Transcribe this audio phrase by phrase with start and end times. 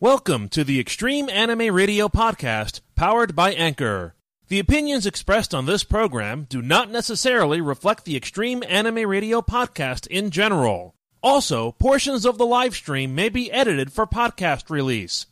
[0.00, 4.14] Welcome to the Extreme Anime Radio Podcast, powered by Anchor.
[4.46, 10.06] The opinions expressed on this program do not necessarily reflect the Extreme Anime Radio Podcast
[10.06, 10.94] in general.
[11.20, 15.26] Also, portions of the live stream may be edited for podcast release.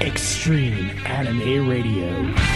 [0.00, 2.53] Extreme Anime Radio.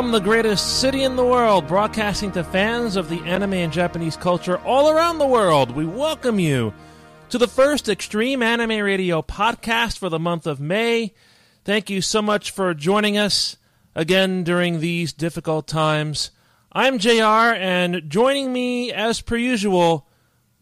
[0.00, 4.16] From the greatest city in the world, broadcasting to fans of the anime and Japanese
[4.16, 6.72] culture all around the world, we welcome you
[7.28, 11.12] to the first Extreme Anime Radio podcast for the month of May.
[11.66, 13.58] Thank you so much for joining us
[13.94, 16.30] again during these difficult times.
[16.72, 20.08] I'm JR, and joining me, as per usual,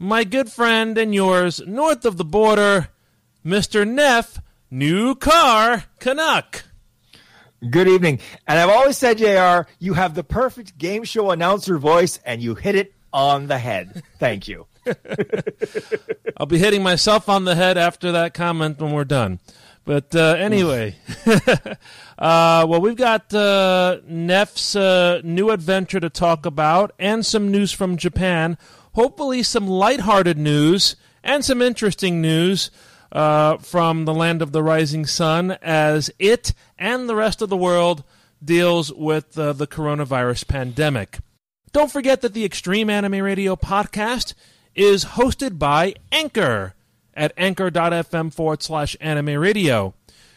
[0.01, 2.89] my good friend and yours, north of the border,
[3.47, 3.87] Mr.
[3.87, 6.65] Neff, new car, Canuck.
[7.59, 8.21] Good evening.
[8.47, 12.55] And I've always said, JR, you have the perfect game show announcer voice and you
[12.55, 14.05] hit it on the head.
[14.21, 14.67] Thank you.
[16.37, 19.41] I'll be hitting myself on the head after that comment when we're done.
[19.85, 26.93] But uh, anyway, uh, well, we've got uh, Neff's uh, new adventure to talk about
[26.99, 28.57] and some news from Japan.
[28.93, 32.71] Hopefully, some lighthearted news and some interesting news
[33.13, 37.57] uh, from the land of the rising sun as it and the rest of the
[37.57, 38.05] world
[38.45, 41.19] deals with uh, the coronavirus pandemic.
[41.73, 44.35] Don't forget that the Extreme Anime Radio podcast
[44.75, 46.75] is hosted by Anchor
[47.15, 49.93] at anchor.fm forward slash anime radio.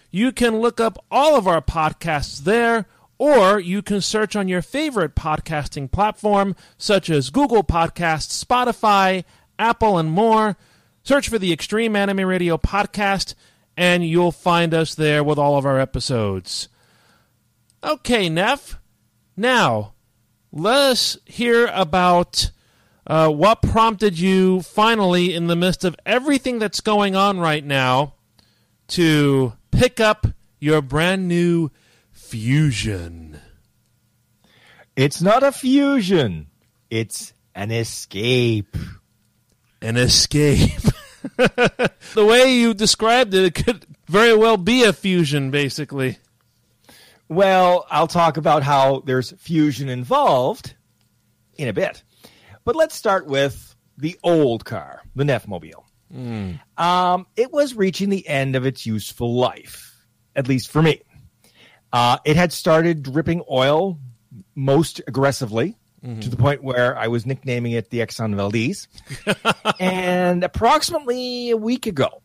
[0.09, 2.85] You can look up all of our podcasts there,
[3.17, 9.23] or you can search on your favorite podcasting platform such as Google Podcasts, Spotify,
[9.59, 10.57] Apple, and more.
[11.03, 13.33] Search for the Extreme Anime Radio podcast,
[13.75, 16.67] and you'll find us there with all of our episodes.
[17.83, 18.79] Okay, Neff.
[19.35, 19.93] Now,
[20.51, 22.51] let us hear about
[23.07, 28.13] uh, what prompted you finally, in the midst of everything that's going on right now,
[28.89, 30.27] to pick up
[30.59, 31.71] your brand new
[32.31, 33.41] Fusion.
[34.95, 36.47] It's not a fusion,
[36.89, 38.77] it's an escape.
[39.81, 40.79] An escape.
[41.37, 46.17] the way you described it, it could very well be a fusion, basically.
[47.29, 50.75] Well, I'll talk about how there's fusion involved
[51.57, 52.03] in a bit.
[52.65, 55.83] But let's start with the old car, the Neffmobile.
[56.77, 60.03] Um, it was reaching the end of its useful life,
[60.35, 61.01] at least for me.
[61.93, 63.97] Uh, it had started dripping oil
[64.55, 68.87] most aggressively to the point where I was nicknaming it the Exxon Valdez.
[69.79, 72.23] and approximately a week ago,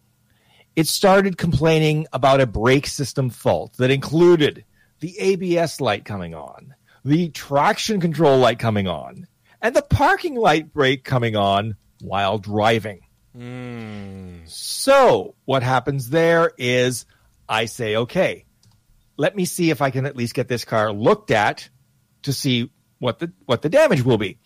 [0.75, 4.65] it started complaining about a brake system fault that included
[5.01, 9.27] the ABS light coming on, the traction control light coming on,
[9.61, 13.01] and the parking light brake coming on while driving.
[13.37, 14.39] Hmm.
[14.47, 17.05] So, what happens there is
[17.47, 18.47] I say, okay,
[19.19, 21.69] let me see if I can at least get this car looked at
[22.23, 24.39] to see what the what the damage will be.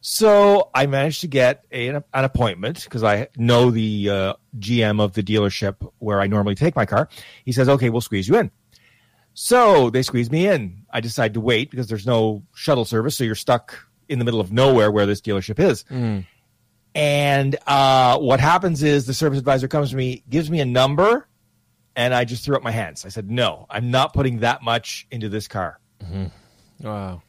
[0.00, 5.14] So I managed to get a, an appointment because I know the uh, GM of
[5.14, 7.08] the dealership where I normally take my car.
[7.44, 8.50] He says, "Okay, we'll squeeze you in."
[9.34, 10.84] So they squeeze me in.
[10.90, 14.40] I decide to wait because there's no shuttle service, so you're stuck in the middle
[14.40, 15.84] of nowhere where this dealership is.
[16.94, 21.28] And uh, what happens is the service advisor comes to me, gives me a number,
[21.94, 23.04] and I just threw up my hands.
[23.04, 25.80] I said, "No, I'm not putting that much into this car."
[26.80, 27.22] Wow.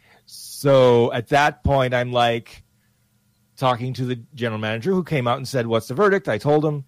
[0.57, 2.63] So at that point, I'm like
[3.57, 6.27] talking to the general manager who came out and said, What's the verdict?
[6.27, 6.83] I told him.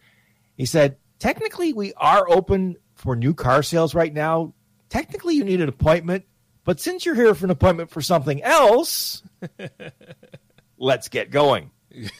[0.57, 4.56] He said, Technically, we are open for new car sales right now.
[4.89, 6.25] Technically, you need an appointment,
[6.63, 9.21] But since you're here for an appointment for something else,
[10.80, 11.69] let's get going.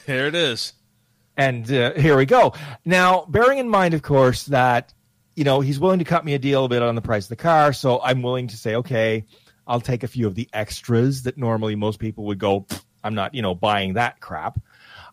[0.06, 0.74] Here it is.
[1.36, 2.54] And uh, here we go.
[2.84, 4.94] Now, bearing in mind, of course, that
[5.34, 7.30] you know he's willing to cut me a deal a bit on the price of
[7.30, 9.24] the car, so I'm willing to say, okay,
[9.70, 12.66] I'll take a few of the extras that normally most people would go.
[13.04, 14.58] I'm not, you know, buying that crap.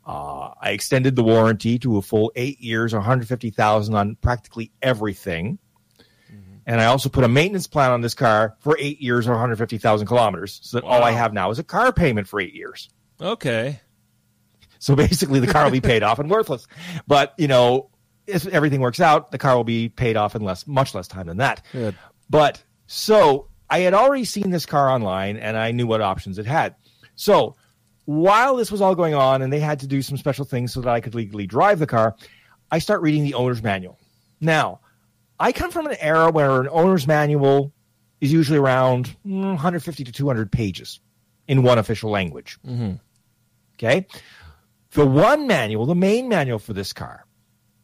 [0.05, 5.59] Uh, I extended the warranty to a full eight years, 150,000 on practically everything.
[6.67, 10.05] And I also put a maintenance plan on this car for eight years or 150,000
[10.05, 12.89] kilometers, so that all I have now is a car payment for eight years.
[13.21, 13.79] Okay.
[14.79, 16.67] So basically, the car will be paid off and worthless.
[17.07, 17.89] But you know,
[18.27, 21.27] if everything works out, the car will be paid off in less, much less time
[21.27, 21.63] than that.
[21.71, 21.95] Good.
[22.29, 26.45] But so I had already seen this car online, and I knew what options it
[26.45, 26.75] had.
[27.15, 27.55] So
[28.05, 30.81] while this was all going on, and they had to do some special things so
[30.81, 32.15] that I could legally drive the car,
[32.71, 33.99] I start reading the owner's manual.
[34.39, 34.79] Now,
[35.39, 37.73] I come from an era where an owner's manual
[38.21, 40.99] is usually around mm, 150 to 200 pages
[41.47, 42.57] in one official language.
[43.75, 44.07] Okay.
[44.91, 47.25] The one manual, the main manual for this car,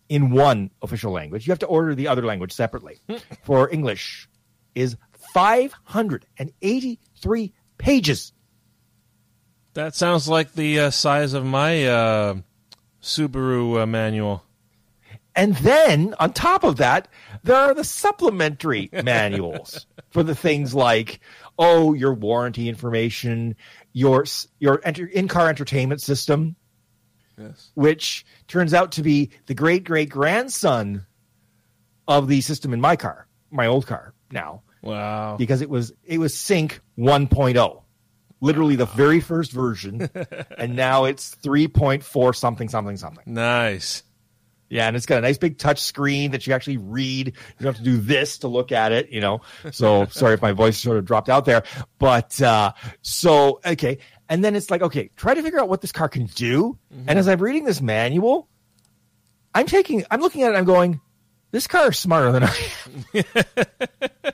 [0.10, 3.00] in one official language, you have to order the other language separately.
[3.44, 4.28] for English,
[4.76, 4.96] is
[5.34, 8.34] 583 pages.
[9.74, 12.36] That sounds like the uh, size of my uh,
[13.02, 14.44] Subaru uh, manual.
[15.36, 17.08] And then on top of that,
[17.44, 21.20] there are the supplementary manuals for the things like,
[21.58, 23.56] oh, your warranty information,
[23.94, 24.26] your
[24.60, 26.56] your enter, in-car entertainment system,
[27.36, 27.72] Yes.
[27.74, 31.04] which turns out to be the great great grandson
[32.08, 35.38] of the system in my car, my old car now, Wow.
[35.38, 37.82] because it was it was Sync 1.0,
[38.42, 40.10] literally the very first version,
[40.58, 43.24] and now it's 3.4 something something something.
[43.26, 44.04] Nice.
[44.70, 47.28] Yeah, and it's got a nice big touch screen that you actually read.
[47.28, 49.42] You don't have to do this to look at it, you know.
[49.72, 51.64] So sorry if my voice sort of dropped out there.
[52.00, 54.00] But uh so okay.
[54.30, 56.80] And then it's like, okay, try to figure out what this car can do.
[57.06, 58.50] And as I'm reading this manual,
[59.54, 61.00] I'm taking I'm looking at it, I'm going,
[61.52, 62.58] this car is smarter than I
[63.14, 63.24] am.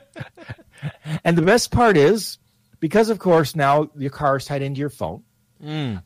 [1.24, 2.38] and the best part is,
[2.80, 5.22] because of course now your car is tied into your phone.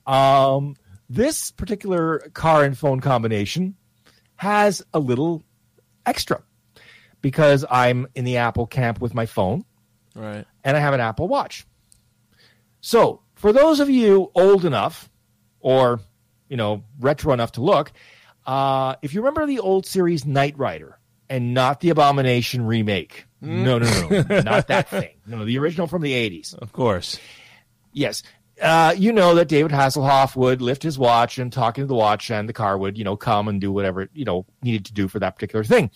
[0.06, 0.74] Um,
[1.08, 3.76] this particular car and phone combination
[4.36, 5.44] has a little
[6.06, 6.42] extra
[7.20, 9.64] because I'm in the Apple camp with my phone
[10.14, 10.44] Right.
[10.64, 11.66] and I have an Apple Watch.
[12.80, 15.08] So, for those of you old enough
[15.60, 16.00] or,
[16.48, 17.92] you know, retro enough to look,
[18.46, 20.98] uh, if you remember the old series Knight Rider
[21.30, 25.11] and not the Abomination remake, no, no, no, no, not that thing.
[25.26, 26.55] No, the original from the 80s.
[26.55, 27.19] Of course.
[27.93, 28.23] Yes.
[28.62, 32.31] Uh, you know that David Hasselhoff would lift his watch and talk into the watch,
[32.31, 34.93] and the car would, you know, come and do whatever it, you know, needed to
[34.93, 35.91] do for that particular thing.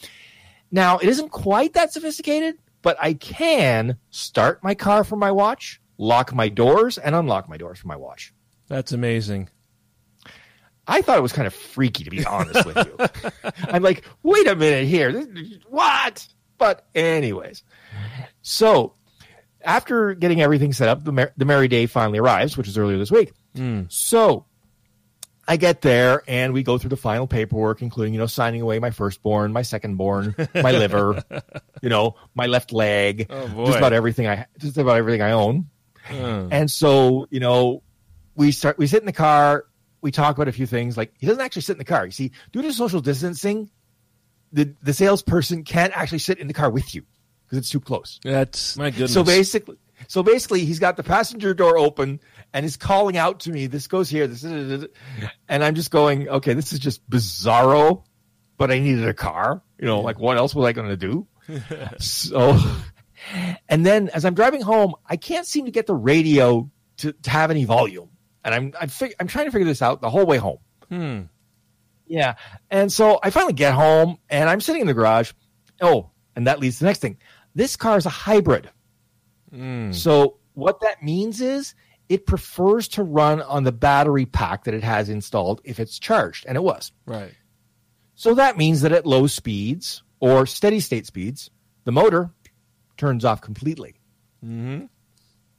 [0.71, 5.81] Now, it isn't quite that sophisticated, but I can start my car from my watch,
[5.99, 8.35] lock my doors, and unlock my doors from my watch.
[8.67, 9.49] That's amazing.
[10.87, 13.41] I thought it was kind of freaky, to be honest with you.
[13.69, 15.13] I'm like, wait a minute here.
[15.13, 16.27] This- What?
[16.59, 17.63] But, anyways.
[18.43, 18.95] So,
[19.63, 22.99] after getting everything set up, the, mer- the merry day finally arrives, which is earlier
[22.99, 23.33] this week.
[23.57, 23.83] Hmm.
[23.89, 24.45] So,
[25.47, 28.79] I get there and we go through the final paperwork, including, you know, signing away
[28.81, 31.23] my firstborn, my secondborn, my liver,
[31.83, 35.71] you know, my left leg, Oh, just about everything I, just about everything I own.
[36.11, 37.83] And so, you know,
[38.35, 39.65] we start, we sit in the car,
[40.03, 40.99] we talk about a few things.
[40.99, 42.05] Like he doesn't actually sit in the car.
[42.05, 43.71] You see, due to social distancing,
[44.53, 47.05] the the salesperson can't actually sit in the car with you
[47.45, 48.21] because it's too close.
[48.23, 49.15] That's my goodness.
[49.15, 49.77] So basically,
[50.07, 52.21] so basically, he's got the passenger door open
[52.53, 53.67] and is calling out to me.
[53.67, 54.27] This goes here.
[54.27, 54.87] This is,
[55.49, 58.05] and I'm just going, okay, this is just bizarro.
[58.57, 59.63] But I needed a car.
[59.79, 61.27] You know, like what else was I going to do?
[61.99, 62.59] so,
[63.69, 67.31] and then as I'm driving home, I can't seem to get the radio to, to
[67.31, 68.11] have any volume,
[68.45, 70.59] and I'm I'm, fig- I'm trying to figure this out the whole way home.
[70.89, 71.21] Hmm.
[72.09, 72.35] Yeah.
[72.71, 75.33] And so I finally get home and I'm sitting in the garage.
[75.81, 77.19] Oh, and that leads to the next thing.
[77.55, 78.71] This car is a hybrid.
[79.91, 81.75] So what that means is
[82.09, 86.47] it prefers to run on the battery pack that it has installed if it's charged,
[86.47, 86.93] and it was.
[87.07, 87.33] Right.
[88.15, 91.51] So that means that at low speeds or steady state speeds,
[91.85, 92.31] the motor
[92.97, 94.01] turns off completely.
[94.45, 94.87] Mm-hmm.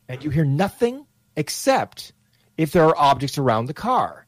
[0.08, 2.14] And you hear nothing except
[2.58, 4.28] if there are objects around the car.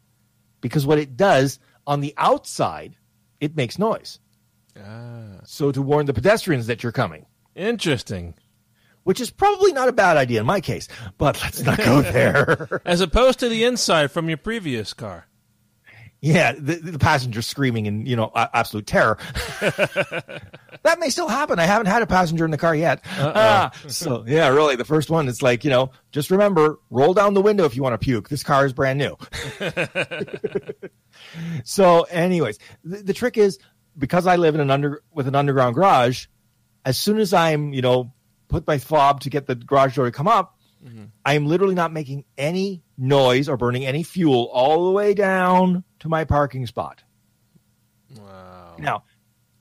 [0.61, 2.95] Because what it does on the outside,
[3.39, 4.19] it makes noise.
[4.77, 8.35] Ah, So to warn the pedestrians that you're coming, interesting.
[9.03, 12.81] which is probably not a bad idea in my case, but let's not go there.
[12.85, 15.25] As opposed to the inside from your previous car.
[16.21, 19.17] yeah, the, the passenger screaming in, you know, absolute terror.
[19.59, 21.57] that may still happen.
[21.59, 23.03] I haven't had a passenger in the car yet.
[23.17, 25.27] Ah, so yeah, really, the first one.
[25.27, 28.29] It's like you know, just remember, roll down the window if you want to puke.
[28.29, 29.17] This car is brand new.
[31.63, 33.59] so, anyways, the, the trick is
[33.97, 36.27] because I live in an under with an underground garage.
[36.85, 38.13] As soon as I'm, you know,
[38.47, 40.57] put my fob to get the garage door to come up,
[41.25, 45.83] I am literally not making any noise or burning any fuel all the way down
[45.99, 47.03] to my parking spot.
[48.17, 48.75] Wow.
[48.79, 49.03] Now,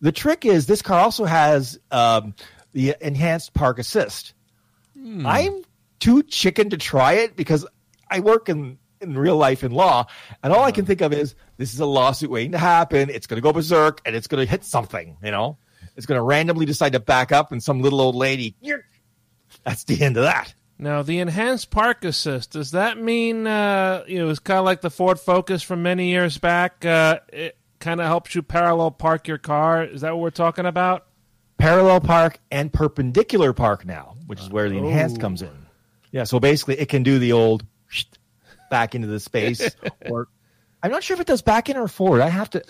[0.01, 2.35] the trick is this car also has um,
[2.73, 4.33] the enhanced park assist.
[5.27, 5.63] I'm
[5.99, 7.67] too chicken to try it because
[8.11, 10.07] I work in, in real life in law,
[10.43, 13.11] and all I can think of is this is a lawsuit waiting to happen.
[13.11, 15.59] It's going to go berserk and it's going to hit something, you know?
[15.97, 18.55] It's going to randomly decide to back up, and some little old lady,
[19.65, 20.55] that's the end of that.
[20.79, 24.81] Now, the enhanced park assist, does that mean, uh, you know, it's kind of like
[24.81, 26.85] the Ford Focus from many years back?
[26.87, 29.85] Uh, it kind of helps you parallel park your car.
[29.85, 31.07] Is that what we're talking about?
[31.59, 35.21] parallel park and perpendicular park now, which is where the enhanced Oh.
[35.21, 35.51] comes in.
[36.11, 37.67] Yeah, so basically it can do the old
[38.71, 39.77] back into the space
[40.09, 40.29] or
[40.83, 42.23] I'm not sure if it does back in or forward.
[42.23, 42.63] I have to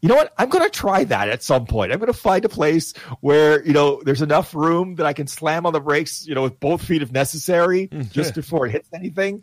[0.00, 0.32] You know what?
[0.38, 1.92] I'm going to try that at some point.
[1.92, 5.26] I'm going to find a place where, you know, there's enough room that I can
[5.26, 8.10] slam on the brakes, you know, with both feet if necessary mm-hmm.
[8.10, 9.42] just before it hits anything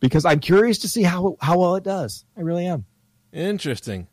[0.00, 2.24] because I'm curious to see how how well it does.
[2.36, 2.84] I really am.
[3.32, 4.06] Interesting.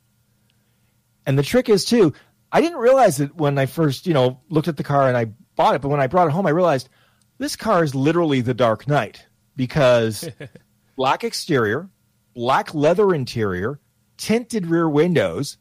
[1.26, 2.14] And the trick is too,
[2.52, 5.26] I didn't realize it when I first, you know, looked at the car and I
[5.56, 6.90] bought it, but when I brought it home, I realized
[7.38, 9.26] this car is literally the Dark Knight
[9.56, 10.30] because
[10.96, 11.90] black exterior,
[12.34, 13.80] black leather interior,
[14.18, 15.58] tinted rear windows,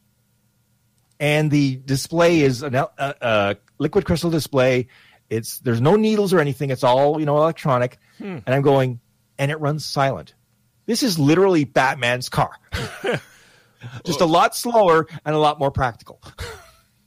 [1.20, 4.88] and the display is a, a uh, uh, liquid crystal display.
[5.30, 6.70] It's there's no needles or anything.
[6.70, 8.38] It's all you know electronic, hmm.
[8.44, 9.00] and I'm going,
[9.38, 10.34] and it runs silent.
[10.86, 12.50] This is literally Batman's car.
[14.04, 16.20] Just a lot slower and a lot more practical.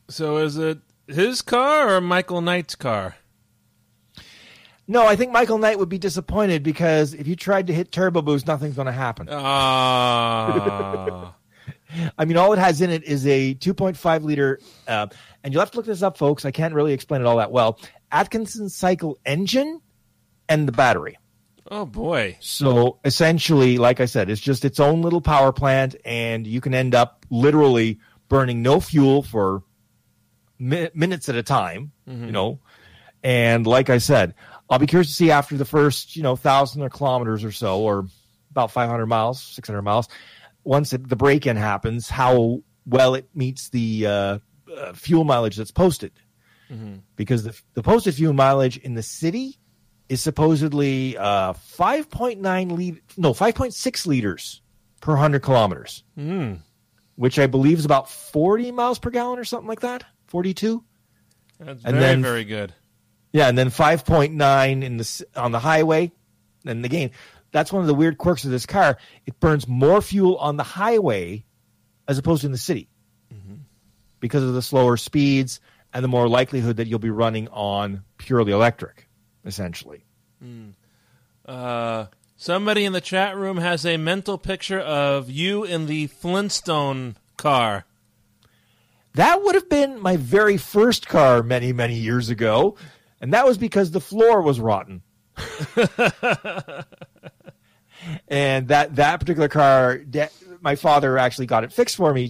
[0.07, 0.77] So is it
[1.07, 3.15] his car or Michael Knight's car?
[4.87, 8.21] No, I think Michael Knight would be disappointed because if you tried to hit turbo
[8.21, 9.27] boost, nothing's going to happen.
[9.31, 11.33] Ah.
[12.17, 15.07] I mean, all it has in it is a 2.5 liter, uh,
[15.43, 16.45] and you'll have to look this up, folks.
[16.45, 17.79] I can't really explain it all that well.
[18.11, 19.81] Atkinson cycle engine
[20.49, 21.17] and the battery.
[21.71, 22.37] oh, boy.
[22.41, 26.73] So essentially, like I said, it's just its own little power plant, and you can
[26.75, 27.99] end up literally
[28.29, 29.63] burning no fuel for
[30.59, 31.91] mi- minutes at a time.
[32.07, 32.59] You know,
[33.23, 34.35] and like I said,
[34.69, 37.79] I'll be curious to see after the first, you know, thousand or kilometers or so,
[37.81, 38.07] or
[38.51, 40.07] about 500 miles, 600 miles,
[40.63, 44.11] once it, the break in happens, how well it meets the uh,
[44.75, 46.11] uh, fuel mileage that's posted.
[47.15, 49.59] Because the, the posted fuel mileage in the city
[50.09, 54.61] is supposedly uh, 5.9 lit- no 5.6 liters
[55.01, 56.53] per 100 kilometers Hmm.
[57.15, 60.83] which i believe is about 40 miles per gallon or something like that 42
[61.59, 62.73] That's And very, then- very good.
[63.35, 66.11] Yeah and then 5.9 in the on the highway.
[66.65, 67.11] And again
[67.51, 68.97] that's one of the weird quirks of this car.
[69.25, 71.43] It burns more fuel on the highway
[72.07, 72.89] as opposed to in the city.
[74.21, 75.59] Because of the slower speeds
[75.93, 79.09] and the more likelihood that you'll be running on purely electric
[79.43, 80.05] essentially.
[81.45, 82.05] Uh,
[82.37, 87.85] somebody in the chat room has a mental picture of you in the Flintstone car.
[89.13, 92.75] That would have been my very first car many, many years ago.
[93.25, 95.01] And that was because the floor was rotten.
[98.27, 100.27] and that, that particular car, da-
[100.61, 102.29] my father actually got it fixed for me.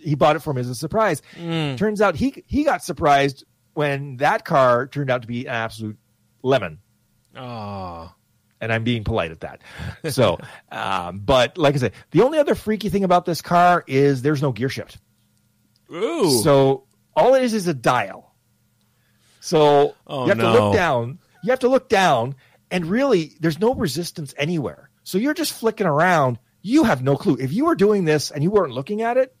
[0.00, 1.20] He bought it for me as a surprise.
[1.36, 5.98] Turns out he, he got surprised when that car turned out to be an absolute
[6.42, 6.78] lemon
[7.36, 8.10] Oh.
[8.58, 9.60] and I'm being polite at that.
[10.10, 10.38] So,
[10.72, 14.40] um, but like I said, the only other freaky thing about this car is there's
[14.40, 14.96] no gear shift.
[15.92, 16.40] Ooh.
[16.42, 16.84] So
[17.14, 18.31] all it is is a dial.
[19.42, 20.52] So Oh, you have no.
[20.56, 21.18] to look down.
[21.42, 22.36] You have to look down,
[22.70, 24.88] and really, there's no resistance anywhere.
[25.02, 26.38] So you're just flicking around.
[26.62, 27.36] You have no clue.
[27.40, 29.34] If you were doing this and you weren't looking at it,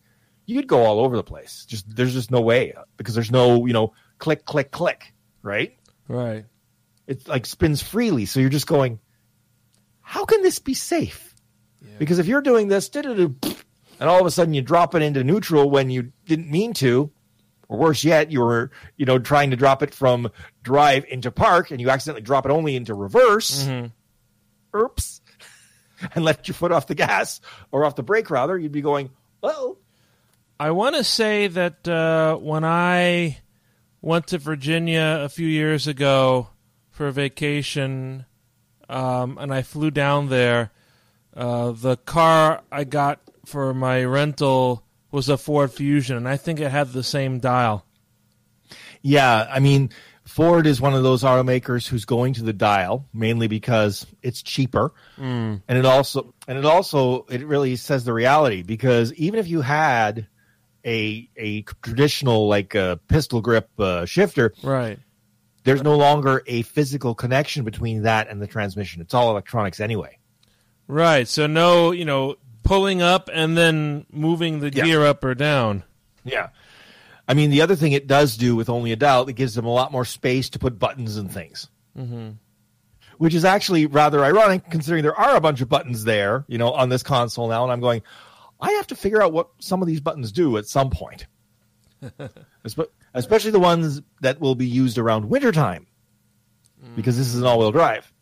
[0.44, 1.64] you could go all over the place.
[1.68, 5.78] Just there's just no way because there's no you know click click click right.
[6.08, 6.46] right.
[7.06, 8.26] It like spins freely.
[8.26, 8.98] So you're just going.
[10.00, 11.32] How can this be safe?
[11.98, 13.36] Because if you're doing this, and
[14.00, 17.12] all of a sudden you drop it into neutral when you didn't mean to,
[17.68, 20.30] or worse yet, you were you know trying to drop it from
[20.62, 23.66] drive into park and you accidentally drop it only into reverse.
[24.76, 25.20] Oops,
[26.14, 27.40] and left your foot off the gas
[27.70, 29.10] or off the brake rather, you'd be going,
[29.42, 29.78] well.
[30.60, 33.38] I want to say that uh, when I
[34.00, 36.50] went to Virginia a few years ago
[36.90, 38.26] for a vacation,
[38.88, 40.70] um, and I flew down there,
[41.34, 46.58] uh, the car I got for my rental was a Ford Fusion, and I think
[46.58, 47.84] it had the same dial.
[49.02, 49.90] Yeah, I mean,
[50.24, 54.92] Ford is one of those automakers who's going to the dial mainly because it's cheaper,
[55.18, 59.60] and it also and it also it really says the reality because even if you
[59.60, 60.26] had
[60.84, 64.98] a a traditional like uh, pistol grip uh, shifter, Right.
[65.64, 69.02] there's no longer a physical connection between that and the transmission.
[69.02, 70.18] It's all electronics anyway.
[70.88, 71.26] Right.
[71.28, 74.84] So no, you know, pulling up and then moving the Yeah.
[74.84, 75.82] gear up or down.
[76.24, 76.48] Yeah.
[77.28, 79.64] I mean, the other thing it does do with only a dial, it gives them
[79.64, 81.68] a lot more space to put buttons and things.
[81.96, 82.30] Mm-hmm.
[83.18, 86.72] Which is actually rather ironic considering there are a bunch of buttons there, you know,
[86.72, 87.62] on this console now.
[87.62, 88.02] And I'm going,
[88.60, 91.26] I have to figure out what some of these buttons do at some point.
[93.14, 95.86] Especially the ones that will be used around wintertime
[96.96, 98.12] because this is an all wheel drive.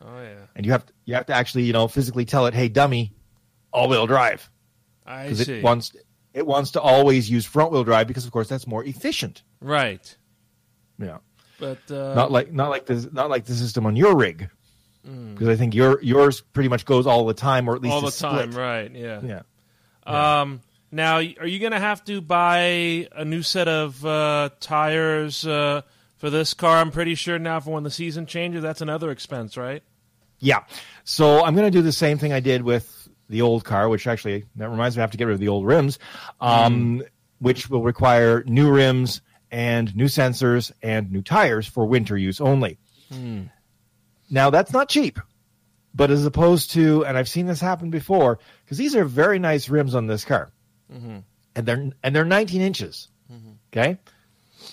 [0.00, 0.34] Oh yeah.
[0.54, 3.12] And you have to, you have to actually, you know, physically tell it, hey, dummy,
[3.72, 4.48] all wheel drive.
[5.06, 5.54] I see.
[5.54, 5.92] it wants,
[6.32, 9.42] it wants to always use front wheel drive because, of course, that's more efficient.
[9.60, 10.16] right.
[10.98, 11.18] Yeah.
[11.58, 14.48] But uh, not like not like this not like the system on your rig
[15.04, 18.00] because I think your yours pretty much goes all the time or at least all
[18.00, 18.60] the time, split.
[18.60, 18.90] right?
[18.92, 19.20] Yeah.
[20.04, 20.40] Yeah.
[20.40, 20.60] Um,
[20.90, 25.82] now, are you going to have to buy a new set of uh, tires uh,
[26.18, 26.78] for this car?
[26.78, 29.82] I'm pretty sure now for when the season changes, that's another expense, right?
[30.38, 30.64] Yeah.
[31.04, 33.01] So I'm going to do the same thing I did with
[33.32, 35.48] the old car, which actually that reminds me I have to get rid of the
[35.48, 35.98] old rims,
[36.40, 37.08] um, mm.
[37.40, 42.78] which will require new rims and new sensors and new tires for winter use only.
[43.12, 43.50] Mm.
[44.30, 45.18] Now that's not cheap,
[45.94, 49.68] but as opposed to, and I've seen this happen before, because these are very nice
[49.68, 50.52] rims on this car,
[50.92, 51.18] mm-hmm.
[51.56, 53.08] and they're and they're 19 inches.
[53.32, 53.52] Mm-hmm.
[53.72, 53.98] Okay.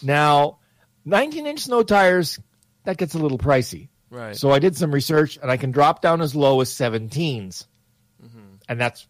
[0.04, 0.60] Now,
[1.06, 2.40] 19 inch snow tires
[2.84, 3.90] that gets a little pricey.
[4.10, 4.36] Right.
[4.36, 7.66] So I did some research, and I can drop down as low as 17s,
[8.70, 9.06] and that's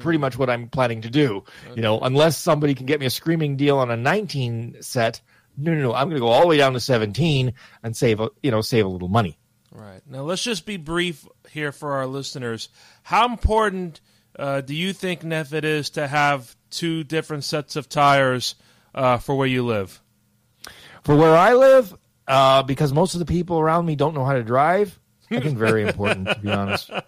[0.00, 1.44] pretty much what I'm planning to do.
[1.74, 5.20] You know, unless somebody can get me a screaming deal on a 19 set,
[5.56, 8.20] no, no, no, I'm going to go all the way down to 17 and save,
[8.20, 9.38] a, you know, save a little money.
[9.72, 10.00] Right.
[10.06, 12.68] Now, let's just be brief here for our listeners.
[13.02, 14.00] How important
[14.38, 18.54] uh, do you think, Neff, it is to have two different sets of tires
[18.94, 20.00] uh, for where you live?
[21.04, 21.94] For where I live,
[22.26, 24.98] uh, because most of the people around me don't know how to drive,
[25.30, 26.90] I think very important to be honest.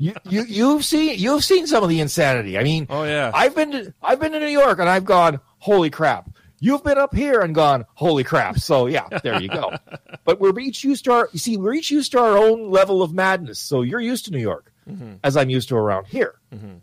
[0.00, 2.58] You you you've seen you've seen some of the insanity.
[2.58, 3.30] I mean, Oh, yeah.
[3.32, 6.28] I've been to I've been to New York and I've gone, holy crap.
[6.58, 8.58] You've been up here and gone, holy crap.
[8.58, 9.72] So yeah, there you go.
[10.24, 13.02] but we're each used to our you see, we're each used to our own level
[13.02, 13.60] of madness.
[13.60, 15.14] So you're used to New York, mm-hmm.
[15.22, 16.40] as I'm used to around here.
[16.52, 16.78] Mm-hmm.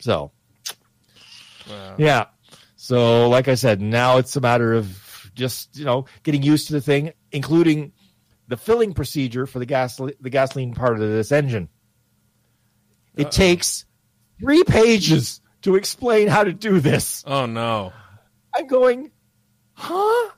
[0.00, 0.32] So
[1.70, 1.94] Wow.
[1.96, 2.26] yeah.
[2.76, 6.72] So, like I said, now it's a matter of just you know getting used to
[6.74, 7.92] the thing, including
[8.52, 11.70] the filling procedure for the gas the gasoline part of this engine.
[13.16, 13.86] It takes
[14.38, 17.24] three pages to explain how to do this.
[17.26, 17.94] Oh, no.
[18.54, 19.10] I'm going,
[19.72, 20.30] huh?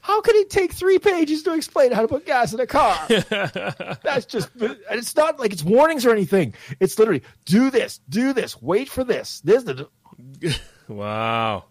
[0.00, 2.96] How could it take three pages to explain how to put gas in a car?
[3.08, 6.54] That's just, it's not like it's warnings or anything.
[6.80, 9.40] It's literally do this, do this, wait for this.
[9.40, 9.88] This, the,
[10.88, 11.66] Wow.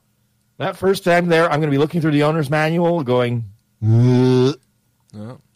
[0.59, 3.45] That first time there, I'm going to be looking through the owner's manual, going.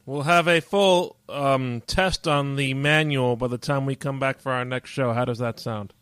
[0.06, 4.40] Well, have a full um, test on the manual by the time we come back
[4.40, 5.14] for our next show.
[5.14, 5.94] How does that sound?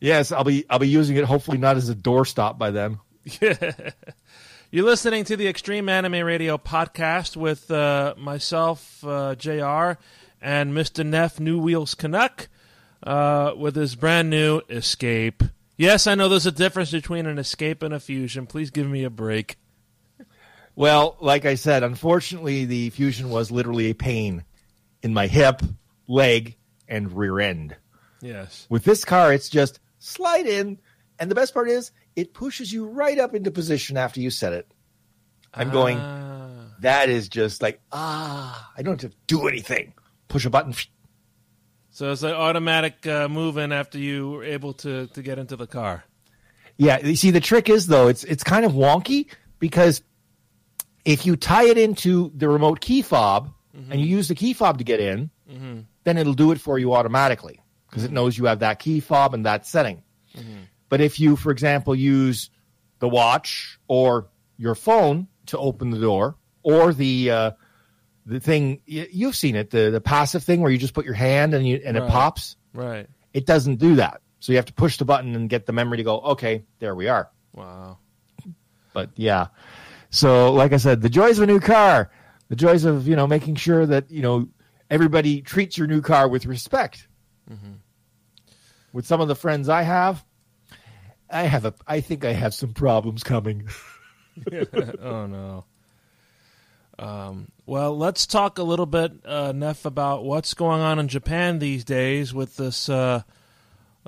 [0.00, 1.24] "Yes, I'll be I'll be using it.
[1.24, 2.98] Hopefully, not as a doorstop by then."
[4.70, 10.00] You're listening to the Extreme Anime Radio podcast with uh, myself, uh, JR,
[10.42, 11.06] and Mr.
[11.06, 12.48] Neff New Wheels Canuck
[13.04, 15.44] uh, with his brand new Escape.
[15.76, 18.46] Yes, I know there's a difference between an Escape and a Fusion.
[18.46, 19.56] Please give me a break.
[20.76, 24.44] Well, like I said, unfortunately, the fusion was literally a pain
[25.02, 25.62] in my hip,
[26.08, 26.56] leg,
[26.88, 27.76] and rear end.
[28.20, 28.66] Yes.
[28.68, 30.78] With this car, it's just slide in,
[31.18, 34.52] and the best part is it pushes you right up into position after you set
[34.52, 34.70] it.
[35.52, 35.98] I'm going.
[35.98, 36.50] Ah.
[36.80, 39.94] That is just like ah, I don't have to do anything.
[40.28, 40.74] Push a button.
[41.90, 45.56] so it's an automatic uh, move in after you were able to, to get into
[45.56, 46.04] the car.
[46.76, 49.26] Yeah, you see the trick is though it's it's kind of wonky
[49.60, 50.02] because
[51.04, 53.98] if you tie it into the remote key fob and mm-hmm.
[53.98, 55.80] you use the key fob to get in, mm-hmm.
[56.04, 58.16] then it'll do it for you automatically because it mm-hmm.
[58.16, 60.02] knows you have that key fob and that setting.
[60.88, 62.50] But if you, for example, use
[62.98, 67.50] the watch or your phone to open the door, or the uh,
[68.26, 71.54] the thing you've seen it, the the passive thing where you just put your hand
[71.54, 73.06] and you and it pops, Right.
[73.32, 74.20] it doesn't do that.
[74.40, 76.20] So you have to push the button and get the memory to go.
[76.20, 77.30] Okay, there we are.
[77.54, 77.98] Wow.
[78.92, 79.48] But yeah.
[80.14, 82.08] So like I said, the joys of a new car,
[82.48, 84.46] the joys of, you know, making sure that, you know,
[84.88, 87.08] everybody treats your new car with respect.
[88.92, 90.24] With some of the friends I have,
[91.28, 93.68] I have a I think I have some problems coming.
[95.02, 95.64] oh no.
[96.96, 101.58] Um, well, let's talk a little bit, uh, Neff, about what's going on in Japan
[101.58, 103.22] these days with this uh,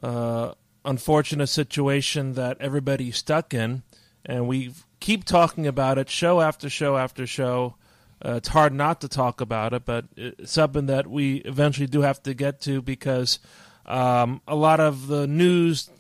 [0.05, 0.53] uh,
[0.85, 3.83] unfortunate situation that everybody's stuck in,
[4.25, 7.77] and we keep talking about it show after show after show.
[8.25, 12.01] Uh, it's hard not to talk about it, but it's something that we eventually do
[12.01, 13.39] have to get to because
[13.85, 15.91] um, a lot of the news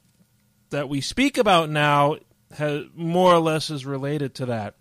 [0.70, 2.16] that we speak about now
[2.56, 4.74] has, more or less is related to that.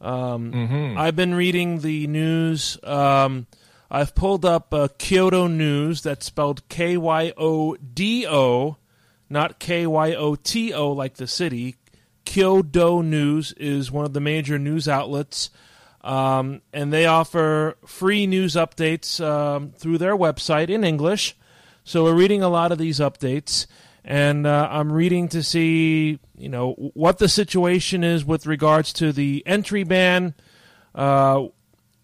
[0.00, 0.50] Um,
[0.98, 2.76] I've been reading the news.
[2.82, 3.46] Um,
[3.90, 6.02] I've pulled up uh, Kyodo News.
[6.02, 8.78] That's spelled K Y O D O,
[9.30, 11.76] not K Y O T O like the city.
[12.24, 15.50] Kyodo News is one of the major news outlets,
[16.02, 21.36] um, and they offer free news updates um, through their website in English.
[21.84, 23.66] So we're reading a lot of these updates,
[24.04, 29.12] and uh, I'm reading to see, you know, what the situation is with regards to
[29.12, 30.34] the entry ban.
[30.94, 31.48] Uh,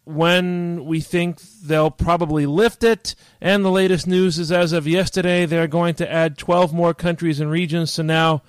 [0.05, 5.45] when we think they'll probably lift it, and the latest news is as of yesterday,
[5.45, 7.93] they're going to add 12 more countries and regions.
[7.93, 8.43] So now,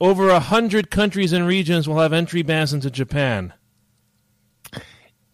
[0.00, 3.52] over a hundred countries and regions will have entry bans into Japan.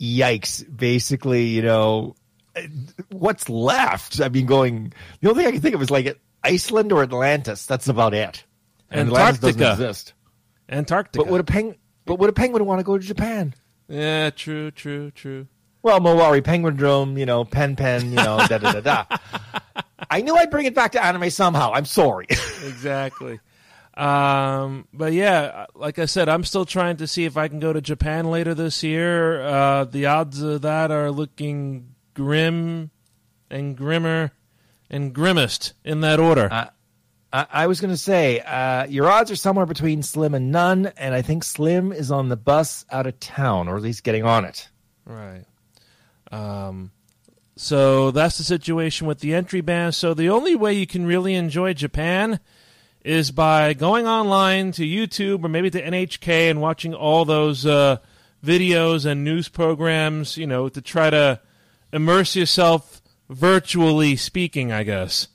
[0.00, 0.64] Yikes!
[0.76, 2.16] Basically, you know,
[3.10, 4.20] what's left?
[4.20, 4.92] I mean, going.
[5.20, 7.66] The only thing I can think of is like Iceland or Atlantis.
[7.66, 8.44] That's about it.
[8.90, 9.84] And Atlantis doesn't Antarctica.
[9.84, 10.12] exist.
[10.68, 11.24] Antarctica.
[11.24, 11.76] But would a peng?
[12.04, 13.54] But would a penguin want to go to Japan?
[13.88, 15.46] yeah, true, true, true.
[15.82, 19.04] Well, Mawaru Penguindrum, you know, Pen Pen, you know, da da da da.
[20.10, 21.72] I knew I'd bring it back to anime somehow.
[21.72, 22.26] I'm sorry.
[22.30, 23.40] exactly.
[23.94, 27.72] Um, but yeah, like I said, I'm still trying to see if I can go
[27.72, 29.42] to Japan later this year.
[29.42, 32.90] Uh, the odds of that are looking grim
[33.50, 34.32] and grimmer
[34.88, 36.48] and grimmest in that order.
[36.50, 36.68] Uh,
[37.32, 40.86] I, I was going to say, uh, your odds are somewhere between slim and none,
[40.96, 44.24] and I think Slim is on the bus out of town, or at least getting
[44.24, 44.68] on it.
[45.04, 45.44] Right.
[46.30, 46.92] Um,
[47.56, 49.92] so that's the situation with the entry ban.
[49.92, 52.40] So the only way you can really enjoy Japan
[53.04, 57.98] is by going online to YouTube or maybe to NHK and watching all those uh,
[58.44, 61.40] videos and news programs, you know, to try to
[61.92, 65.28] immerse yourself virtually speaking, I guess.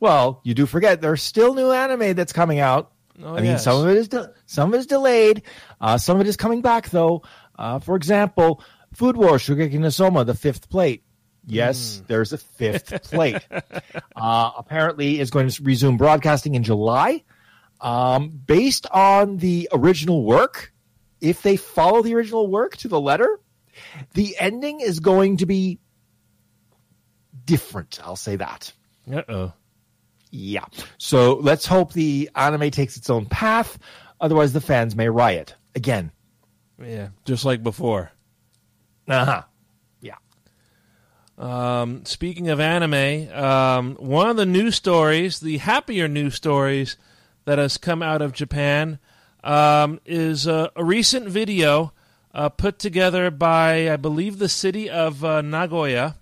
[0.00, 2.92] Well, you do forget there's still new anime that's coming out.
[3.22, 3.64] Oh, I mean, yes.
[3.64, 5.42] some of it is de- some of it is delayed.
[5.80, 7.22] Uh, some of it is coming back though.
[7.58, 11.02] Uh, for example, Food Wars Shokugeki no Soma, the fifth plate.
[11.46, 13.46] Yes, there's a fifth plate.
[14.16, 17.22] Uh, apparently, is going to resume broadcasting in July.
[17.80, 20.72] Um, based on the original work,
[21.20, 23.38] if they follow the original work to the letter,
[24.14, 25.78] the ending is going to be
[27.44, 28.00] different.
[28.02, 28.72] I'll say that.
[29.10, 29.52] Uh oh.
[30.30, 30.64] Yeah.
[30.98, 33.78] So let's hope the anime takes its own path.
[34.20, 36.10] Otherwise, the fans may riot again.
[36.82, 38.10] Yeah, just like before.
[39.08, 39.42] Uh huh.
[41.38, 46.96] Um, speaking of anime, um, one of the new stories, the happier news stories
[47.44, 48.98] that has come out of Japan,
[49.44, 51.92] um, is a recent video
[52.34, 56.16] uh, put together by, I believe, the city of uh, Nagoya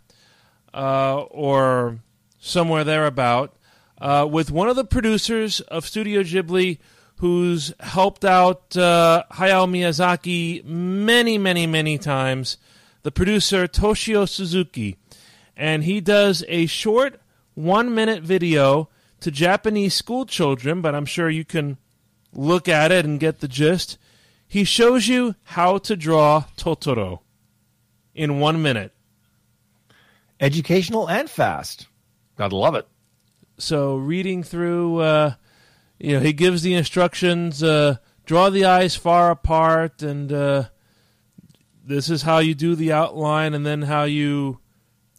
[0.72, 2.00] uh, or
[2.38, 3.56] somewhere thereabout,
[4.00, 6.78] uh, with one of the producers of Studio Ghibli
[7.18, 12.58] who's helped out uh, Hayao Miyazaki many, many, many times,
[13.02, 14.98] the producer Toshio Suzuki.
[15.56, 17.20] And he does a short
[17.54, 18.88] one minute video
[19.20, 21.78] to Japanese school children, but I'm sure you can
[22.32, 23.96] look at it and get the gist.
[24.46, 27.20] He shows you how to draw Totoro
[28.14, 28.92] in one minute.
[30.40, 31.86] Educational and fast.
[32.36, 32.86] Gotta love it.
[33.56, 35.34] so reading through uh,
[35.98, 40.64] you know he gives the instructions uh, draw the eyes far apart and uh,
[41.84, 44.58] this is how you do the outline and then how you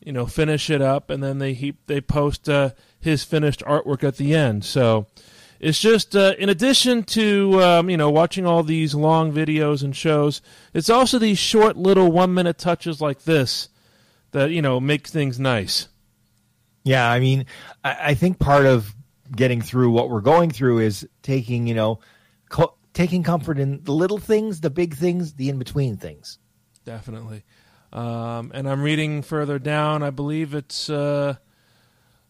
[0.06, 4.04] you know finish it up and then they he, they post uh, his finished artwork
[4.04, 5.08] at the end so
[5.60, 9.96] it's just uh, in addition to um, you know watching all these long videos and
[9.96, 10.42] shows
[10.74, 13.70] it's also these short little one minute touches like this
[14.32, 15.88] that you know make things nice
[16.84, 17.46] Yeah, I mean,
[17.84, 18.94] I, I think part of
[19.36, 22.00] getting through what we're going through is taking, you know,
[22.50, 26.38] co- taking comfort in the little things, the big things, the in between things.
[26.84, 27.44] definitely.
[27.96, 30.04] Um, and I'm reading further down.
[30.04, 31.36] I believe it's uh,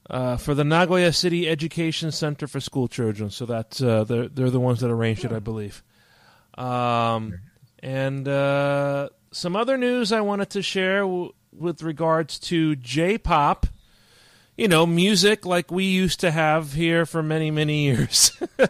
[0.09, 3.31] uh, for the Nagoya City Education Center for School Children.
[3.31, 5.83] So that's uh, they're they're the ones that arranged it, I believe.
[6.55, 7.39] Um,
[7.79, 13.65] and uh, some other news I wanted to share w- with regards to J-pop.
[14.55, 18.31] You know, music like we used to have here for many many years.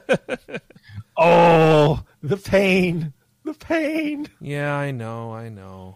[1.18, 3.14] Oh, the pain.
[3.44, 4.28] The pain.
[4.42, 5.96] Yeah, I know, I know.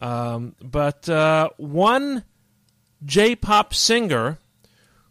[0.00, 2.24] Um, but uh, one
[3.04, 4.38] J-pop singer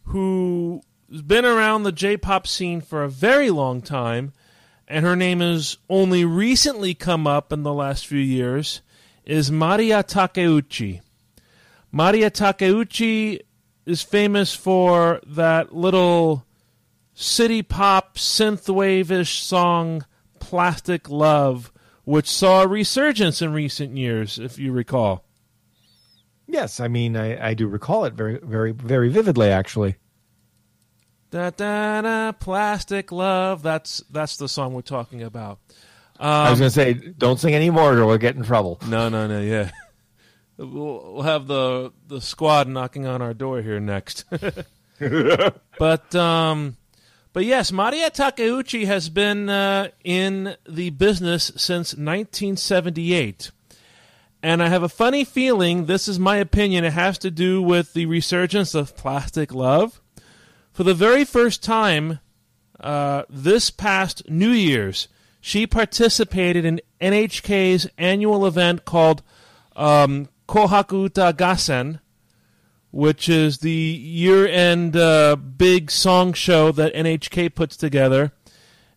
[0.03, 0.81] who's
[1.25, 4.33] been around the J-pop scene for a very long time,
[4.87, 8.81] and her name has only recently come up in the last few years,
[9.25, 11.01] is Maria Takeuchi.
[11.91, 13.41] Maria Takeuchi
[13.85, 16.45] is famous for that little
[17.13, 20.05] city pop synthwave-ish song
[20.39, 21.71] Plastic Love,
[22.05, 25.25] which saw a resurgence in recent years, if you recall.
[26.47, 29.95] Yes, I mean I, I do recall it very very very vividly actually.
[31.31, 33.61] Da da da, plastic love.
[33.63, 35.59] That's that's the song we're talking about.
[36.17, 38.79] I was Um, going to say, don't sing any more, or we'll get in trouble.
[38.87, 39.41] no, no, no.
[39.41, 39.71] Yeah,
[40.57, 44.23] we'll, we'll have the the squad knocking on our door here next.
[45.79, 46.77] but um,
[47.35, 53.51] but yes, Maria Takeuchi has been uh, in the business since 1978.
[54.41, 57.91] And I have a funny feeling, this is my opinion, it has to do with
[57.91, 59.99] the resurgence of plastic love.
[60.71, 62.19] For the very first time
[62.79, 65.09] uh, this past New Year's,
[65.41, 69.23] she participated in NHK's annual event called
[69.75, 71.99] um, Kohaku Uta Gassen,
[72.95, 78.31] which is the year-end uh, big song show that NHK puts together.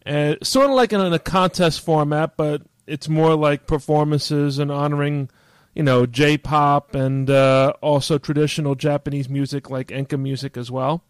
[0.06, 5.28] Uh, sort of like in a contest format, but it's more like performances and honoring,
[5.74, 11.02] you know, J-pop and uh, also traditional Japanese music like enka music as well.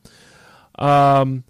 [0.78, 1.44] Um,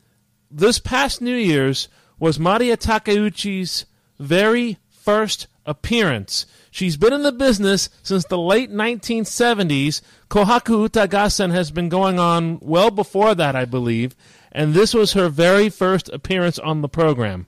[0.50, 1.86] this past New Year's
[2.18, 3.86] was Maria Takeuchi's
[4.18, 6.44] very first appearance.
[6.70, 10.02] She's been in the business since the late 1970s.
[10.28, 14.14] Kohaku Utagassen has been going on well before that, I believe,
[14.52, 17.46] and this was her very first appearance on the program.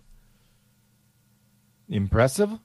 [1.87, 2.59] Impressive.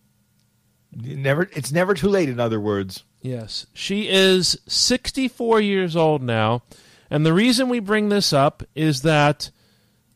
[0.94, 1.50] Never.
[1.52, 2.30] It's never too late.
[2.30, 3.04] In other words.
[3.22, 3.66] Yes.
[3.74, 6.64] She is 64 years old now.
[7.10, 9.52] And the reason we bring this up is that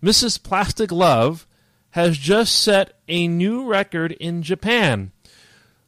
[0.02, 0.42] Mrs.
[0.42, 1.46] Plastic Love
[1.92, 5.12] has just set a new record in Japan.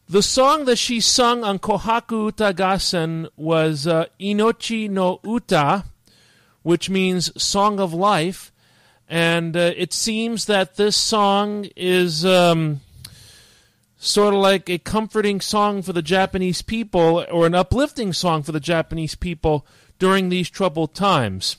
[0.09, 5.85] The song that she sung on Kohaku Utagassen was uh, Inochi no Uta,
[6.63, 8.51] which means Song of Life.
[9.07, 12.25] And uh, it seems that this song is.
[12.25, 12.81] Um,
[14.03, 18.51] sort of like a comforting song for the Japanese people or an uplifting song for
[18.51, 19.65] the Japanese people
[19.99, 21.57] during these troubled times.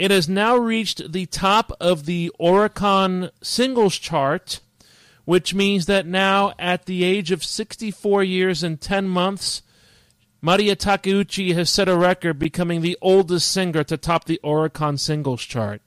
[0.00, 4.60] It has now reached the top of the Oricon singles chart,
[5.26, 9.60] which means that now, at the age of 64 years and 10 months,
[10.40, 15.42] Maria Takeuchi has set a record, becoming the oldest singer to top the Oricon singles
[15.42, 15.82] chart.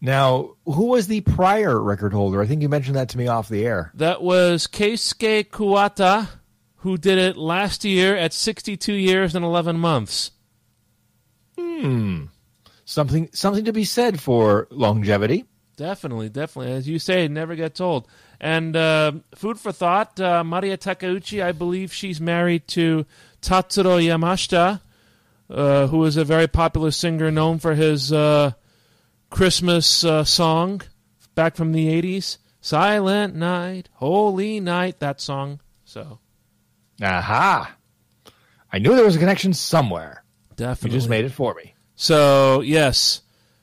[0.00, 2.40] Now, who was the prior record holder?
[2.40, 3.92] I think you mentioned that to me off the air.
[3.92, 6.28] That was Keisuke Kuwata,
[6.76, 10.30] who did it last year at 62 years and 11 months.
[12.84, 15.44] Something, something to be said for longevity.
[15.76, 16.72] Definitely, definitely.
[16.72, 18.06] As you say, never get old.
[18.40, 23.06] And uh, food for thought, uh, Maria Takeuchi, I believe she's married to
[23.40, 24.80] Tatsuro Yamashita,
[25.48, 28.52] uh, who is a very popular singer known for his uh,
[29.30, 30.82] Christmas uh, song
[31.34, 32.38] back from the 80s.
[32.60, 35.58] Silent Night, Holy Night, that song.
[35.84, 36.20] So,
[37.02, 37.74] Aha!
[38.72, 40.21] I knew there was a connection somewhere.
[40.82, 41.74] You just made it for me.
[41.94, 43.22] So yes,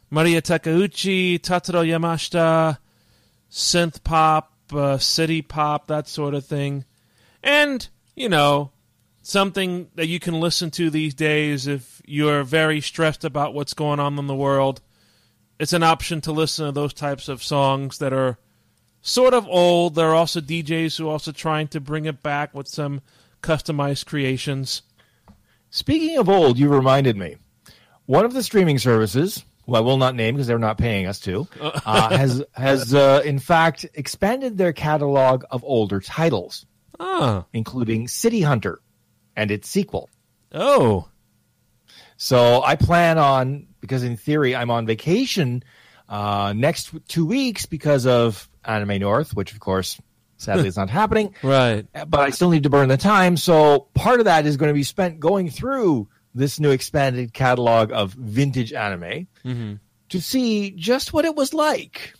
[0.10, 2.78] Maria Takeuchi, Tatsuro Yamashita,
[3.52, 6.86] synth pop, uh, city pop, that sort of thing,
[7.44, 8.72] and you know
[9.22, 14.00] something that you can listen to these days if you're very stressed about what's going
[14.00, 14.82] on in the world.
[15.60, 18.38] It's an option to listen to those types of songs that are
[19.02, 19.96] sort of old.
[19.96, 23.02] There are also DJs who are also trying to bring it back with some
[23.44, 24.82] customized creations.
[25.72, 27.38] Speaking of old, you reminded me.
[28.06, 31.20] One of the streaming services, who I will not name because they're not paying us
[31.22, 36.66] to, uh, has has uh, in fact expanded their catalog of older titles,
[37.00, 38.80] Ah, including City Hunter
[39.36, 40.10] and its sequel.
[40.54, 41.08] oh,
[42.18, 45.64] So I plan on because in theory I'm on vacation
[46.10, 50.02] uh, next two weeks because of Anime North, which of course
[50.40, 51.36] sadly it's not happening.
[51.44, 51.86] right.
[51.94, 54.70] Uh, but I still need to burn the time, so part of that is going
[54.70, 59.74] to be spent going through this new expanded catalog of vintage anime mm-hmm.
[60.10, 62.14] to see just what it was like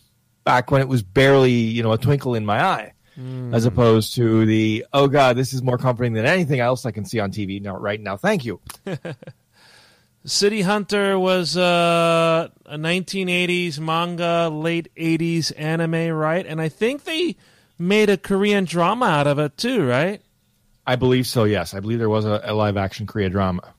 [0.44, 2.92] back when it was barely you know a twinkle in my eye.
[3.18, 3.54] Mm.
[3.54, 7.04] As opposed to the oh god, this is more comforting than anything else I can
[7.04, 8.16] see on TV now right now.
[8.16, 8.60] Thank you.
[10.24, 16.46] City Hunter was uh, a 1980s manga, late 80s anime, right?
[16.46, 17.36] And I think they
[17.80, 20.22] made a Korean drama out of it too, right?
[20.86, 21.44] I believe so.
[21.44, 23.74] Yes, I believe there was a, a live action Korea drama.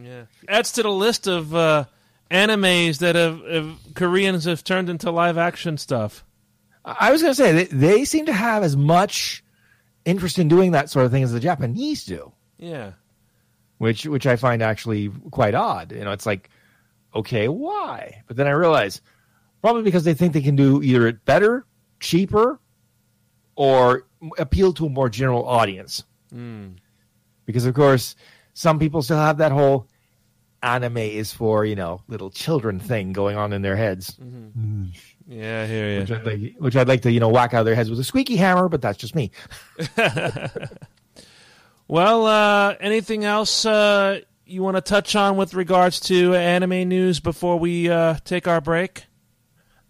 [0.00, 1.84] Yeah, adds to the list of uh,
[2.30, 6.24] animes that have, have Koreans have turned into live action stuff.
[6.84, 9.44] I was going to say they, they seem to have as much
[10.04, 12.92] interest in doing that sort of thing as the Japanese do, Yeah,
[13.78, 15.92] which which I find actually quite odd.
[15.92, 16.48] You know, it's like,
[17.14, 18.22] okay, why?
[18.26, 19.00] But then I realize
[19.60, 21.66] probably because they think they can do either it better,
[22.00, 22.58] cheaper,
[23.56, 24.06] or
[24.38, 26.04] appeal to a more general audience.
[27.44, 28.16] Because of course,
[28.54, 29.86] some people still have that whole
[30.62, 34.16] anime is for you know little children thing going on in their heads,
[35.28, 36.16] yeah, I hear which you.
[36.16, 38.04] I'd, like, which I'd like to you know whack out of their heads with a
[38.04, 38.68] squeaky hammer.
[38.68, 39.30] But that's just me.
[41.88, 47.20] Well, uh, anything else uh, you want to touch on with regards to anime news
[47.20, 49.04] before we uh, take our break?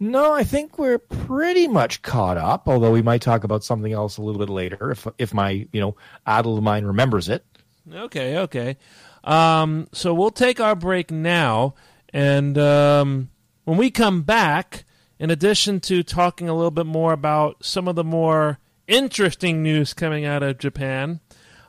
[0.03, 2.67] No, I think we're pretty much caught up.
[2.67, 5.81] Although we might talk about something else a little bit later, if if my you
[5.81, 5.95] know
[6.27, 7.45] addled mind remembers it.
[7.89, 8.79] Okay, okay.
[9.23, 11.77] Um, so we'll take our break now,
[12.13, 13.31] and um,
[13.63, 14.85] when we come back,
[15.21, 19.95] in addition to talking a little bit more about some of the more interesting news
[19.95, 21.21] coming out of Japan,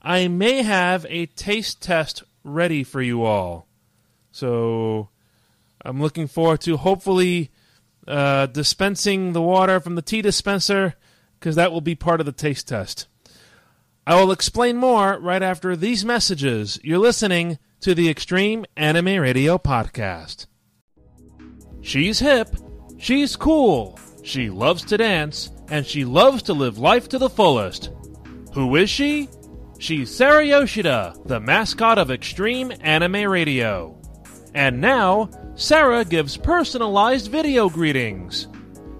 [0.01, 3.67] I may have a taste test ready for you all.
[4.31, 5.09] So
[5.85, 7.51] I'm looking forward to hopefully
[8.07, 10.95] uh, dispensing the water from the tea dispenser
[11.39, 13.07] because that will be part of the taste test.
[14.05, 16.79] I will explain more right after these messages.
[16.83, 20.47] You're listening to the Extreme Anime Radio Podcast.
[21.81, 22.49] She's hip,
[22.97, 27.89] she's cool, she loves to dance, and she loves to live life to the fullest.
[28.53, 29.29] Who is she?
[29.79, 33.99] She's Sarah Yoshida, the mascot of Extreme Anime Radio.
[34.53, 38.47] And now, Sarah gives personalized video greetings.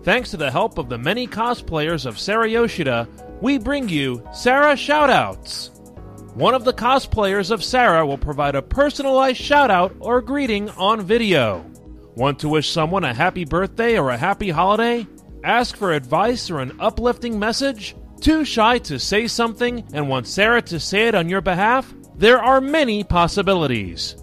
[0.04, 3.08] Thanks to the help of the many cosplayers of Sarah Yoshida,
[3.42, 5.72] we bring you Sarah Shoutouts.
[6.36, 11.66] One of the cosplayers of Sarah will provide a personalized shoutout or greeting on video.
[12.16, 15.08] Want to wish someone a happy birthday or a happy holiday?
[15.44, 17.96] Ask for advice or an uplifting message?
[18.22, 21.92] Too shy to say something and want Sarah to say it on your behalf?
[22.16, 24.23] There are many possibilities.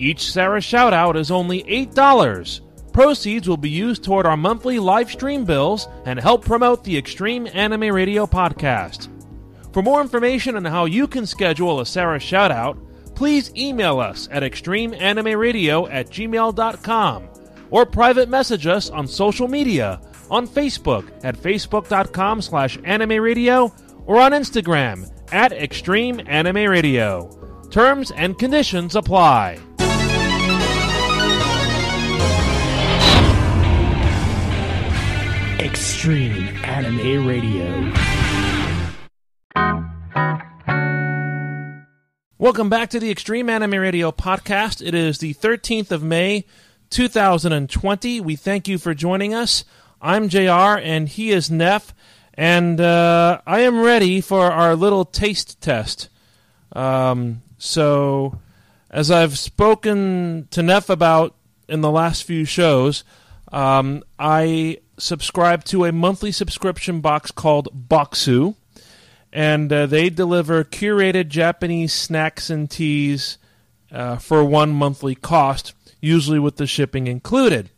[0.00, 2.60] Each Sarah shoutout is only $8.
[2.94, 7.48] Proceeds will be used toward our monthly live stream bills and help promote the Extreme
[7.52, 9.08] Anime Radio podcast.
[9.74, 12.78] For more information on how you can schedule a Sarah shoutout,
[13.14, 17.28] please email us at extremeanimeradio at gmail.com
[17.70, 23.70] or private message us on social media on Facebook at facebook.com slash anime radio
[24.06, 27.28] or on Instagram at Extreme Anime Radio.
[27.70, 29.60] Terms and conditions apply.
[35.60, 37.92] Extreme Anime Radio.
[42.38, 44.80] Welcome back to the Extreme Anime Radio podcast.
[44.80, 46.46] It is the 13th of May,
[46.88, 48.22] 2020.
[48.22, 49.64] We thank you for joining us.
[50.00, 51.92] I'm JR and he is Neff,
[52.32, 56.08] and uh, I am ready for our little taste test.
[56.72, 58.38] Um, so,
[58.90, 61.36] as I've spoken to Neff about
[61.68, 63.04] in the last few shows,
[63.52, 68.54] um, I subscribe to a monthly subscription box called Bokksu
[69.32, 73.38] and uh, they deliver curated Japanese snacks and teas
[73.92, 77.70] uh, for one monthly cost, usually with the shipping included.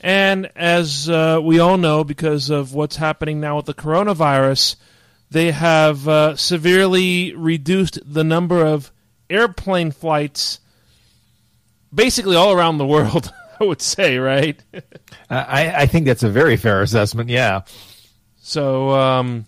[0.00, 4.76] And as uh, we all know, because of what's happening now with the coronavirus,
[5.30, 8.92] they have uh, severely reduced the number of
[9.28, 10.60] airplane flights
[11.92, 14.62] basically all around the world, I would say, right?
[15.30, 17.30] I, I think that's a very fair assessment.
[17.30, 17.62] Yeah.
[18.36, 19.46] So, um,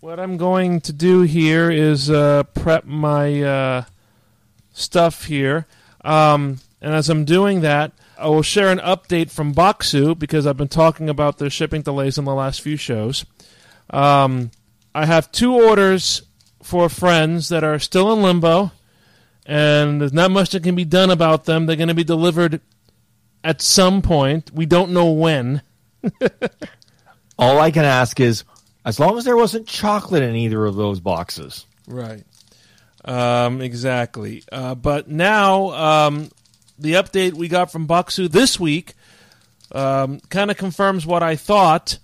[0.00, 3.84] what I'm going to do here is uh, prep my uh,
[4.72, 5.66] stuff here.
[6.04, 10.56] Um, and as I'm doing that, I will share an update from Bokksu because I've
[10.56, 13.24] been talking about their shipping delays in the last few shows.
[13.90, 14.50] Um,
[14.94, 16.22] I have two orders
[16.62, 18.72] for friends that are still in limbo,
[19.44, 21.66] and there's not much that can be done about them.
[21.66, 22.60] They're going to be delivered
[23.46, 24.50] at some point.
[24.52, 25.62] We don't know when.
[27.38, 28.44] All I can ask is,
[28.84, 31.64] as long as there wasn't chocolate in either of those boxes.
[31.86, 32.24] Right.
[33.04, 34.42] Um, exactly.
[34.50, 36.28] Uh, but now, um,
[36.76, 38.94] the update we got from Bokksu this week
[39.70, 41.98] um, kind of confirms what I thought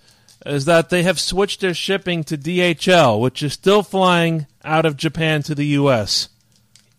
[0.45, 4.95] is that they have switched their shipping to DHL, which is still flying out of
[4.95, 6.29] Japan to the U.S.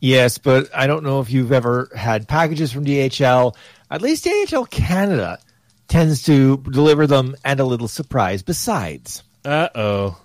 [0.01, 3.55] Yes, but I don't know if you've ever had packages from DHL.
[3.95, 5.39] At least DHL Canada
[5.87, 9.23] tends to deliver them and a little surprise besides.
[9.45, 10.21] Uh oh.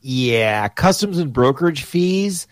[0.00, 2.48] Yeah, customs and brokerage fees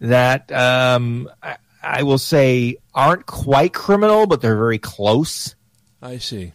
[0.00, 5.54] that um, I, I will say aren't quite criminal, but they're very close.
[6.02, 6.52] I see.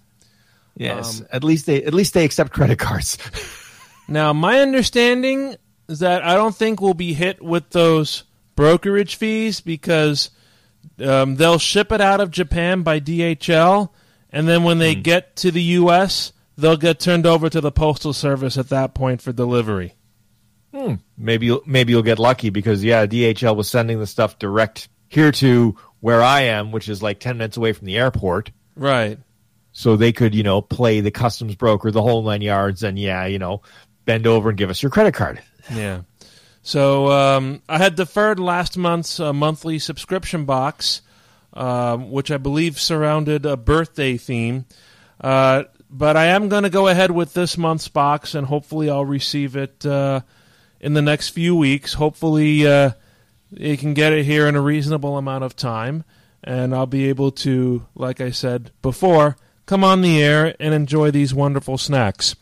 [0.76, 3.18] Yes, Um, at least they at least they accept credit cards.
[4.06, 5.56] Now, my understanding
[5.88, 8.24] is that I don't think we'll be hit with those
[8.58, 10.30] brokerage fees because
[11.04, 13.90] um, they'll ship it out of Japan by DHL,
[14.32, 18.14] and then when they get to the U.S., they'll get turned over to the postal
[18.14, 19.96] service at that point for delivery.
[21.18, 25.32] maybe you'll, maybe you'll get lucky because yeah, DHL was sending the stuff direct here
[25.34, 28.52] to where I am, which is like ten minutes away from the airport.
[28.76, 29.20] Right.
[29.72, 33.26] So they could, you know, play the customs broker the whole nine yards, and yeah,
[33.26, 33.62] you know,
[34.06, 35.42] bend over and give us your credit card.
[35.74, 36.02] Yeah.
[36.64, 41.02] So um, I had deferred last month's uh, monthly subscription box,
[41.52, 44.66] um, which I believe surrounded a birthday theme.
[45.20, 49.06] Uh, but I am going to go ahead with this month's box, and hopefully I'll
[49.06, 50.22] receive it uh,
[50.80, 51.94] in the next few weeks.
[51.94, 52.92] Hopefully, uh,
[53.52, 56.06] you can get it here in a reasonable amount of time,
[56.44, 59.36] and I'll be able to, like I said before,
[59.66, 62.36] come on the air and enjoy these wonderful snacks.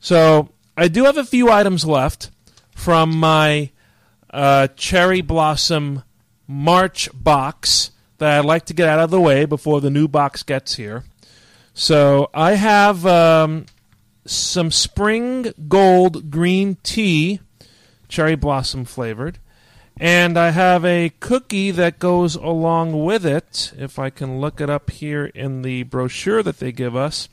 [0.00, 2.30] So I do have a few items left
[2.78, 3.72] from my
[4.30, 6.04] uh, cherry blossom
[6.46, 10.44] March box that I'd like to get out of the way before the new box
[10.44, 11.02] gets here.
[11.74, 13.66] So I have um,
[14.24, 17.40] some spring gold green tea,
[18.08, 19.40] cherry blossom flavored,
[19.98, 23.72] and I have a cookie that goes along with it.
[23.76, 27.28] If I can look it up here in the brochure that they give us,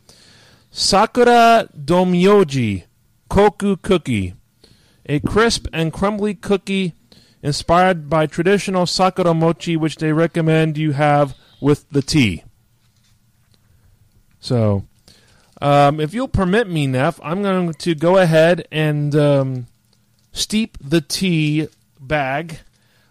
[0.71, 2.85] Sakura Domyoji
[3.29, 4.33] Koku Cookie,
[5.07, 6.93] a crisp and crumbly cookie
[7.41, 12.43] inspired by traditional Sakura mochi, which they recommend you have with the tea.
[14.39, 14.85] So,
[15.61, 19.67] um, if you'll permit me, Neff, I'm going to go ahead and um,
[20.31, 21.67] steep the tea
[21.99, 22.59] bag.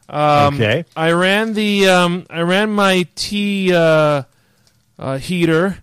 [0.09, 0.85] Um, Okay.
[0.97, 4.25] I ran the um, I ran my tea uh,
[4.99, 5.79] uh, heater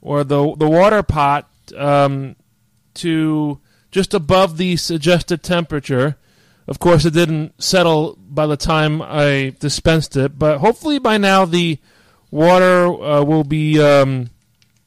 [0.00, 2.36] or the the water pot um,
[2.94, 3.58] to
[3.94, 6.16] just above the suggested temperature.
[6.66, 11.44] Of course, it didn't settle by the time I dispensed it, but hopefully by now
[11.44, 11.78] the
[12.28, 14.30] water uh, will be, um,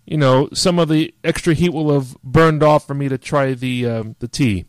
[0.05, 3.53] you know, some of the extra heat will have burned off for me to try
[3.53, 4.66] the um, the tea.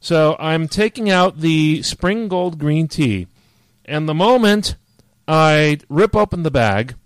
[0.00, 3.28] So I'm taking out the spring gold green tea,
[3.84, 4.74] and the moment
[5.28, 6.96] I rip open the bag,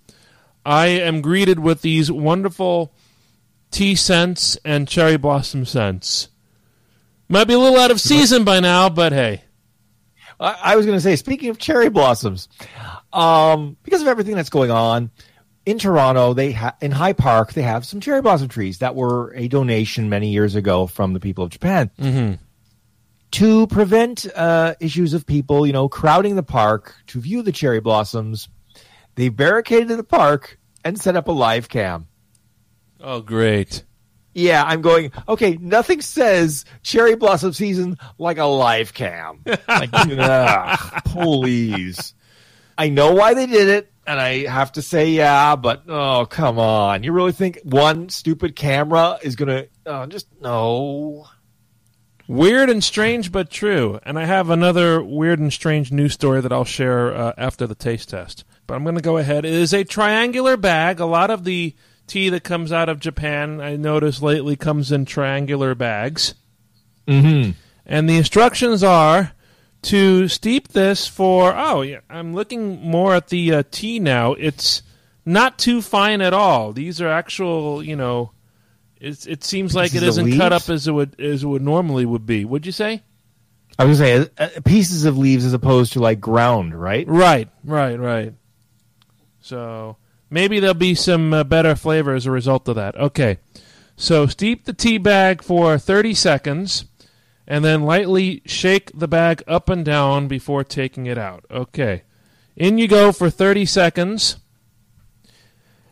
[0.64, 2.94] I am greeted with these wonderful
[3.70, 6.30] tea scents and cherry blossom scents.
[7.28, 9.42] Might be a little out of season by now, but hey.
[10.38, 12.48] I, was going to say, speaking of cherry blossoms,
[13.12, 15.10] um, because of everything that's going on
[15.64, 19.32] in Toronto, they ha- in High Park they have some cherry blossom trees that were
[19.34, 21.90] a donation many years ago from the people of Japan.
[21.98, 22.34] Mm-hmm.
[23.32, 27.80] To prevent uh, issues of people, you know, crowding the park to view the cherry
[27.80, 28.48] blossoms,
[29.16, 32.06] they barricaded the park and set up a live cam.
[33.00, 33.82] Oh, great.
[34.36, 39.42] Yeah, I'm going, okay, nothing says cherry blossom season like a live cam.
[39.66, 42.12] Like, ugh, please.
[42.76, 46.58] I know why they did it, and I have to say, yeah, but oh, come
[46.58, 47.02] on.
[47.02, 51.26] You really think one stupid camera is going to, oh, just, no.
[52.28, 53.98] Weird and strange, but true.
[54.02, 57.74] And I have another weird and strange news story that I'll share uh, after the
[57.74, 58.44] taste test.
[58.66, 59.46] But I'm going to go ahead.
[59.46, 61.00] It is a triangular bag.
[61.00, 61.74] A lot of the
[62.06, 66.34] tea that comes out of Japan, I notice lately, comes in triangular bags.
[67.06, 67.52] Mm-hmm.
[67.84, 69.32] And the instructions are
[69.82, 71.54] to steep this for.
[71.56, 74.32] Oh, yeah, I'm looking more at the uh, tea now.
[74.32, 74.82] It's
[75.24, 76.72] not too fine at all.
[76.72, 78.32] These are actual, you know.
[78.98, 81.62] It's, it seems like it Pieces isn't cut up as it would as it would
[81.62, 82.44] normally would be.
[82.44, 83.02] Would you say?
[83.78, 87.06] I was to say, uh, pieces of leaves as opposed to like ground, right?
[87.06, 88.32] Right, right, right.
[89.42, 89.98] So
[90.36, 92.94] maybe there'll be some uh, better flavor as a result of that.
[92.94, 93.38] Okay.
[93.96, 96.84] So steep the tea bag for 30 seconds
[97.46, 101.46] and then lightly shake the bag up and down before taking it out.
[101.50, 102.02] Okay.
[102.54, 104.36] In you go for 30 seconds.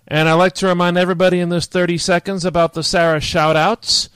[0.07, 4.11] And I like to remind everybody in this 30 seconds about the Sarah shoutouts.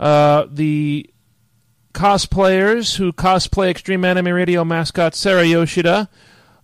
[0.00, 1.10] Uh, the
[1.92, 6.08] cosplayers who cosplay Extreme Anime Radio mascot Sarah Yoshida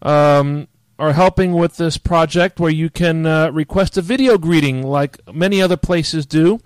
[0.01, 0.69] um,
[1.01, 5.63] are helping with this project where you can uh, request a video greeting like many
[5.63, 6.61] other places do.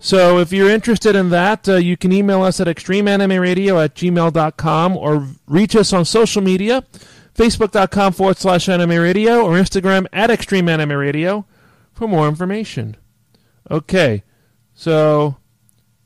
[0.00, 4.96] So if you're interested in that, uh, you can email us at extremeanimeradio at gmail.com
[4.96, 6.84] or reach us on social media,
[7.36, 11.46] facebook.com forward slash anime radio or Instagram at extreme anime radio
[11.92, 12.96] for more information.
[13.70, 14.24] Okay,
[14.74, 15.36] so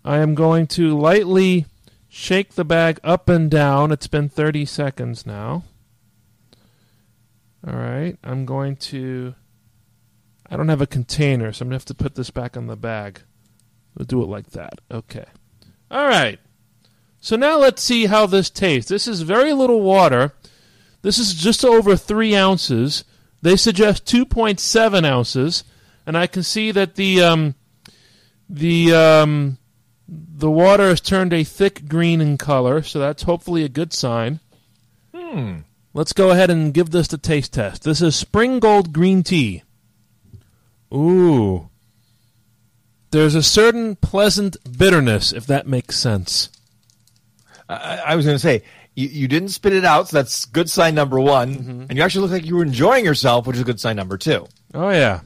[0.05, 1.65] I am going to lightly
[2.07, 3.93] shake the bag up and down.
[3.93, 5.65] It's been 30 seconds now.
[7.67, 9.35] All right, I'm going to.
[10.51, 12.67] I don't have a container, so I'm going to have to put this back on
[12.67, 13.23] the bag.
[13.95, 14.81] We'll do it like that.
[14.91, 15.25] Okay.
[15.91, 16.39] All right.
[17.21, 18.91] So now let's see how this tastes.
[18.91, 20.35] This is very little water.
[21.03, 23.05] This is just over three ounces.
[23.43, 25.65] They suggest 2.7 ounces,
[26.07, 27.55] and I can see that the um,
[28.49, 29.59] the um,
[30.09, 34.41] the water has turned a thick green in color, so that's hopefully a good sign.
[35.15, 35.59] Hmm.
[35.95, 37.83] Let's go ahead and give this the taste test.
[37.83, 39.63] This is Spring Gold green tea.
[40.93, 41.69] Ooh.
[43.11, 46.49] There's a certain pleasant bitterness, if that makes sense.
[47.69, 48.63] I, I was going to say
[48.95, 51.87] you, you didn't spit it out, so that's good sign number one.
[51.89, 54.47] And you actually look like you were enjoying yourself, which is good sign number two.
[54.73, 55.21] Oh yeah.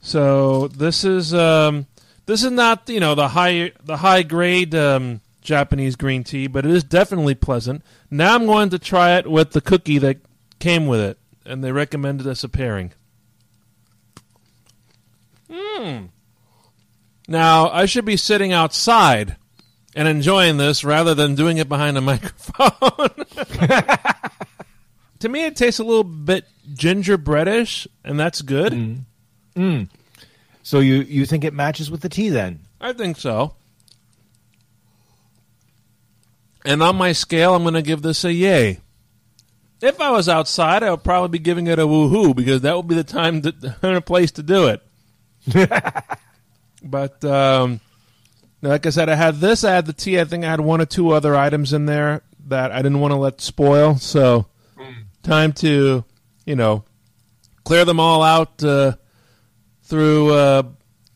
[0.00, 1.86] So this is um,
[2.26, 6.64] this is not you know the high the high grade um, Japanese green tea, but
[6.64, 7.82] it is definitely pleasant.
[8.10, 10.18] Now I'm going to try it with the cookie that
[10.58, 12.92] came with it, and they recommended us a pairing.
[15.50, 16.06] Hmm.
[17.28, 19.36] Now I should be sitting outside
[19.94, 23.26] and enjoying this rather than doing it behind a microphone.
[25.18, 29.04] to me, it tastes a little bit gingerbreadish, and that's good.
[29.56, 29.82] Hmm.
[30.62, 32.60] So you, you think it matches with the tea then?
[32.80, 33.54] I think so.
[36.64, 38.80] And on my scale, I'm going to give this a yay.
[39.80, 42.86] If I was outside, I would probably be giving it a woohoo because that would
[42.86, 44.82] be the time to, and a place to do it.
[46.84, 47.80] but um,
[48.60, 49.64] like I said, I had this.
[49.64, 50.20] I had the tea.
[50.20, 53.12] I think I had one or two other items in there that I didn't want
[53.12, 53.96] to let spoil.
[53.96, 54.46] So
[55.22, 56.04] time to,
[56.46, 56.84] you know,
[57.64, 58.92] clear them all out uh,
[59.82, 60.62] through uh,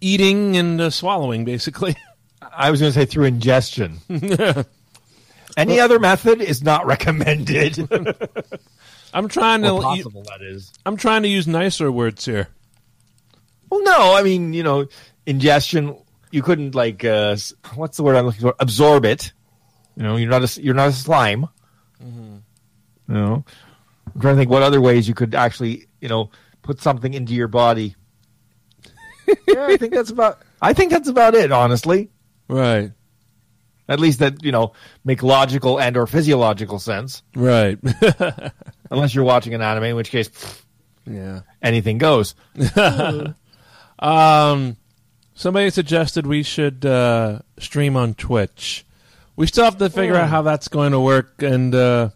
[0.01, 1.97] eating and uh, swallowing, basically.
[2.57, 3.99] I was going to say through ingestion.
[5.57, 7.79] Any other method is not recommended.
[9.15, 9.71] I'm trying to.
[9.73, 10.73] or possible, that is.
[10.85, 12.49] I'm trying to use nicer words here.
[13.71, 14.87] Well, no, I mean, you know,
[15.25, 15.97] ingestion.
[16.31, 17.37] You couldn't like, uh,
[17.75, 18.55] what's the word I'm looking for?
[18.61, 19.33] Absorb it.
[19.97, 21.47] You know, you're not a s- you're not a slime.
[23.09, 23.45] You know,
[24.15, 26.31] I'm trying to think what other ways you could actually, you know,
[26.63, 27.95] put something into your body.
[29.49, 30.43] yeah, I think that's about.
[30.61, 32.11] I think that's about it, honestly.
[32.49, 32.93] Right.
[33.89, 34.73] At least that you know
[35.05, 37.23] make logical and or physiological sense.
[37.35, 37.79] Right.
[38.91, 40.63] Unless you're watching an anime, in which case pff,
[41.07, 41.41] yeah.
[41.63, 42.35] anything goes.
[43.99, 44.77] Um,
[45.35, 48.85] somebody suggested we should uh, stream on Twitch.
[49.37, 52.11] We still have to figure out how that's going to work and uh,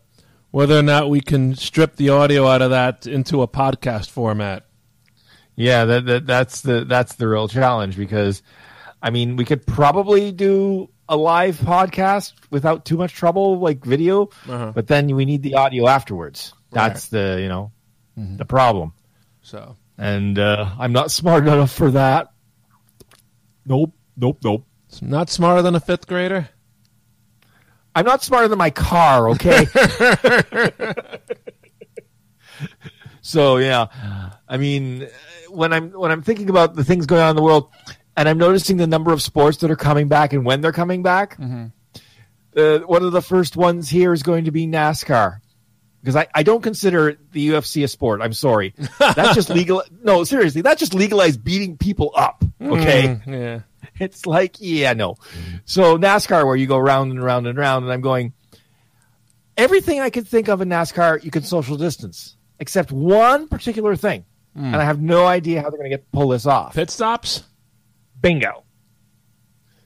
[0.51, 4.67] whether or not we can strip the audio out of that into a podcast format.
[5.55, 8.43] Yeah, that, that that's the that's the real challenge because
[9.03, 14.31] I mean, we could probably do a live podcast without too much trouble like video,
[14.49, 14.71] Uh-huh.
[14.75, 16.55] but then we need the audio afterwards.
[16.71, 17.73] That's the, you know,
[18.17, 18.93] the problem.
[19.43, 22.29] So And uh, I'm not smart enough for that.
[23.67, 24.65] Nope, nope, nope.
[25.03, 26.49] not smarter than a fifth grader.
[27.95, 29.67] I'm not smarter than my car, okay?
[33.21, 33.87] so yeah,
[34.49, 35.09] I mean,
[35.49, 37.71] when I'm when I'm thinking about the things going on in the world,
[38.21, 41.03] and I'm noticing the number of sports that are coming back and when they're coming
[41.03, 41.39] back.
[42.55, 45.39] Uh, one of the first ones here is going to be NASCAR.
[46.03, 48.21] Because I, I don't consider the UFC a sport.
[48.21, 48.75] I'm sorry.
[48.99, 49.83] That's just legal.
[50.03, 52.45] No, seriously, that's just legalized beating people up.
[52.61, 53.21] Okay.
[53.25, 53.61] Mm, yeah.
[53.99, 55.17] It's like, yeah, no.
[55.65, 58.35] So NASCAR, where you go round and round and round, and I'm going,
[59.57, 64.27] everything I could think of in NASCAR, you can social distance, except one particular thing.
[64.55, 66.75] And I have no idea how they're going to get pull this off.
[66.75, 67.45] Pit stops.
[68.21, 68.65] Bingo.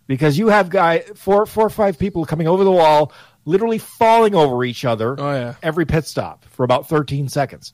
[0.07, 3.13] Because you have guy four, four or five people coming over the wall,
[3.47, 5.55] literally falling over each other Oh yeah.
[5.63, 7.73] every pit stop for about 13 seconds.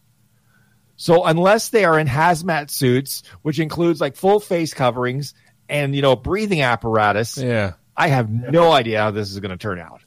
[0.97, 5.35] So unless they are in hazmat suits, which includes like full face coverings
[5.69, 7.73] and you know breathing apparatus, Yeah.
[7.97, 10.03] I have no idea how this is going to turn out.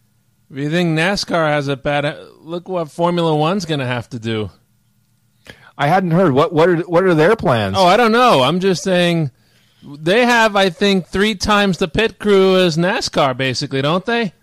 [0.49, 4.20] If you think NASCAR has it bad, look what Formula One's going to have to
[4.20, 4.49] do.
[5.78, 7.76] I hadn't heard what what are what are their plans?
[7.78, 8.41] Oh, I don't know.
[8.43, 9.32] I'm just saying
[9.86, 14.34] they have, I think, three times the pit crew as NASCAR, basically, don't they?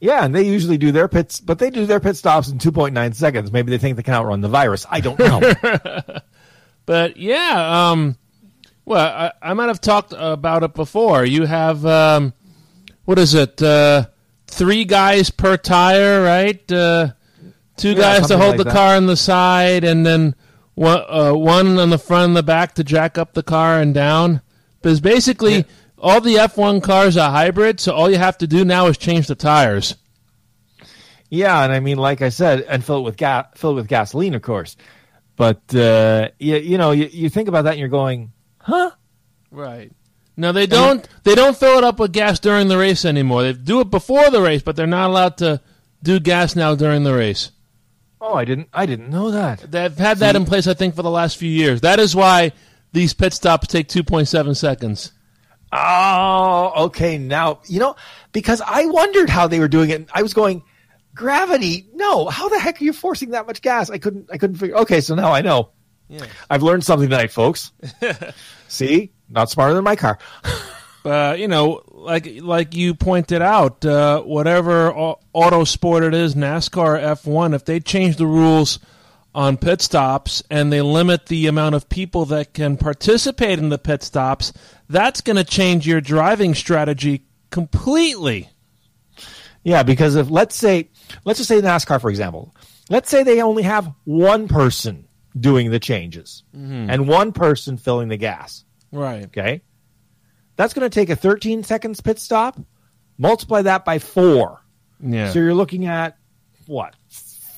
[0.00, 3.14] yeah, and they usually do their pits, but they do their pit stops in 2.9
[3.14, 3.52] seconds.
[3.52, 4.84] Maybe they think they can outrun the virus.
[4.90, 6.02] I don't know.
[6.84, 8.16] But yeah, um,
[8.84, 11.24] well, I, I might have talked about it before.
[11.24, 12.32] You have um,
[13.04, 13.62] what is it?
[13.62, 14.06] Uh,
[14.46, 16.72] three guys per tire, right?
[16.72, 17.12] Uh,
[17.76, 18.72] two guys to hold like the that.
[18.72, 20.34] car on the side, and then
[20.74, 23.94] one, uh, one on the front and the back to jack up the car and
[23.94, 24.42] down.
[24.82, 25.64] Because basically,
[25.98, 29.28] all the F1 cars are hybrid, so all you have to do now is change
[29.28, 29.94] the tires.
[31.30, 33.88] Yeah, and I mean, like I said, and fill it with gas, fill it with
[33.88, 34.76] gasoline, of course.
[35.36, 38.90] But uh, you, you know, you, you think about that, and you're going, huh?
[39.50, 39.92] Right.
[40.36, 41.06] No, they don't.
[41.24, 43.42] They don't fill it up with gas during the race anymore.
[43.42, 45.60] They do it before the race, but they're not allowed to
[46.02, 47.50] do gas now during the race.
[48.20, 49.60] Oh, I didn't, I didn't know that.
[49.60, 51.80] They've had that in place, I think, for the last few years.
[51.80, 52.52] That is why
[52.92, 55.12] these pit stops take 2.7 seconds.
[55.72, 57.18] Oh, okay.
[57.18, 57.96] Now you know
[58.32, 60.08] because I wondered how they were doing it.
[60.12, 60.62] I was going,
[61.14, 61.88] gravity.
[61.94, 63.90] No, how the heck are you forcing that much gas?
[63.90, 64.28] I couldn't.
[64.30, 64.76] I couldn't figure.
[64.76, 65.70] Okay, so now I know.
[66.08, 66.26] Yeah.
[66.50, 67.72] I've learned something tonight, folks.
[68.68, 70.18] See, not smarter than my car.
[71.04, 77.02] Uh, you know, like like you pointed out, uh, whatever auto sport it is, NASCAR,
[77.16, 78.78] F1, if they change the rules
[79.34, 83.78] on pit stops and they limit the amount of people that can participate in the
[83.78, 84.52] pit stops,
[84.88, 88.48] that's going to change your driving strategy completely.
[89.64, 90.90] Yeah, because if let's say
[91.24, 92.54] let's just say NASCAR for example,
[92.90, 95.06] let's say they only have one person
[95.38, 96.90] doing the changes mm-hmm.
[96.90, 98.64] and one person filling the gas.
[98.90, 99.24] Right.
[99.26, 99.62] Okay,
[100.56, 102.58] that's going to take a 13 seconds pit stop.
[103.18, 104.60] Multiply that by four,
[105.00, 105.30] Yeah.
[105.30, 106.18] so you're looking at
[106.66, 106.94] what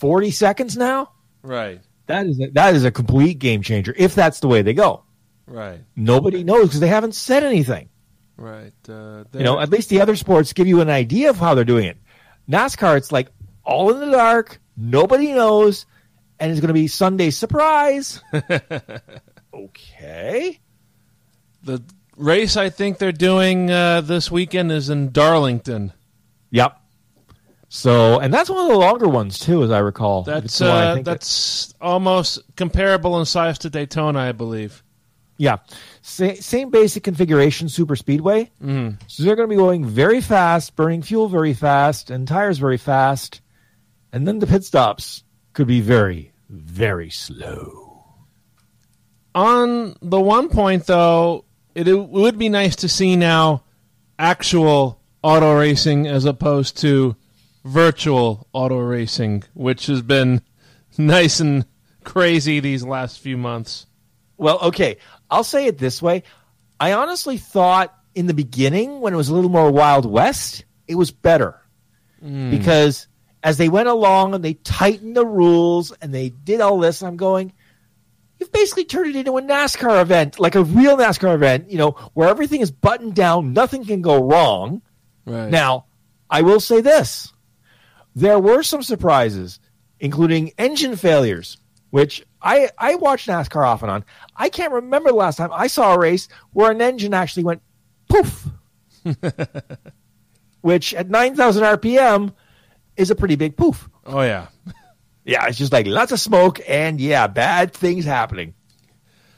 [0.01, 1.11] 40 seconds now.
[1.45, 1.81] Right.
[2.07, 5.05] That is a, that is a complete game changer if that's the way they go.
[5.47, 5.81] Right.
[5.97, 7.89] Nobody knows because they haven't said anything.
[8.37, 8.73] Right.
[8.89, 11.65] Uh, You know, at least the other sports give you an idea of how they're
[11.65, 11.97] doing it.
[12.49, 13.29] NASCAR, it's like
[13.65, 15.87] all in the dark, nobody knows,
[16.39, 18.21] and it's going to be Sunday surprise.
[19.55, 20.61] okay.
[21.63, 21.83] the
[22.17, 25.93] race I think they're doing uh, this weekend is in Darlington.
[26.51, 26.79] Yep.
[27.77, 30.23] So, and that's one of the longer ones too, as I recall.
[30.23, 34.21] That's It's the one I uh, think that- that's almost comparable in size to Daytona,
[34.21, 34.85] I believe.
[35.39, 35.57] yeah,
[36.01, 38.49] Sa- same basic configuration, super speedway.
[38.63, 38.99] Mm.
[39.09, 42.77] So they're going to be going very fast, burning fuel very fast, and tires very
[42.79, 43.41] fast,
[44.13, 48.05] and then the pit stops could be very, very slow.
[49.35, 51.45] On the one point, though,
[51.75, 53.65] it, it would be nice to see now
[54.17, 57.17] actual auto racing as opposed to
[57.65, 60.43] virtual auto racing, which has been
[60.99, 61.67] nice and
[62.05, 63.87] crazy these last few months.
[64.37, 64.99] Well, okay.
[65.31, 66.23] I'll say it this way.
[66.79, 70.95] I honestly thought in the beginning, when it was a little more Wild West, it
[70.95, 71.61] was better.
[72.21, 72.51] Hmm.
[72.51, 73.09] Because
[73.43, 77.17] as they went along and they tightened the rules and they did all this, I'm
[77.17, 77.53] going,
[78.39, 81.93] you've basically turned it into a NASCAR event, like a real NASCAR event, you know,
[82.15, 84.83] where everything is buttoned down, nothing can go wrong.
[85.27, 85.51] Right.
[85.51, 85.87] Now,
[86.31, 87.34] I will say this
[88.15, 89.61] there were some surprises,
[90.01, 91.57] including engine failures,
[91.91, 94.05] which I, I watch NASCAR off and on.
[94.37, 97.63] I can't remember the last time I saw a race where an engine actually went
[98.09, 98.47] poof,
[100.61, 102.35] which at 9,000 RPM
[102.97, 103.89] is a pretty big poof.
[104.07, 104.49] oh yeah.
[105.27, 108.53] Yeah, it's just like lots of smoke and yeah, bad things happening.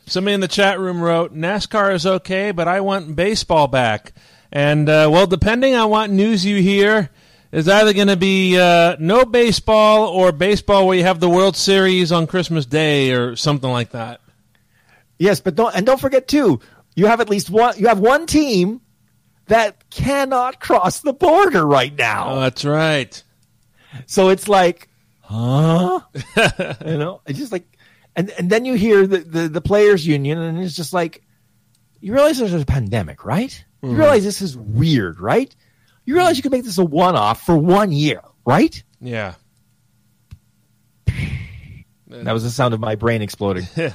[0.07, 4.13] Somebody in the chat room wrote, NASCAR is okay, but I want baseball back.
[4.51, 7.11] And, uh, well, depending on what news you hear,
[7.53, 11.57] is either going to be uh, no baseball or baseball where you have the World
[11.57, 14.21] Series on Christmas Day or something like that.
[15.19, 16.61] Yes, but don't and don't forget too,
[16.95, 18.81] you have at least one you have one team
[19.47, 22.35] that cannot cross the border right now.
[22.35, 23.23] Oh, that's right.
[24.07, 24.89] So it's like,
[25.21, 26.01] huh?
[26.85, 27.67] you know, it's just like,
[28.15, 31.23] and and then you hear the, the the players union, and it's just like,
[32.01, 33.65] you realize there's a pandemic, right?
[33.83, 35.55] You realize this is weird, right?
[36.07, 38.83] You realize you can make this a one-off for one year, right?
[39.01, 39.35] Yeah.
[42.09, 43.67] That was the sound of my brain exploding.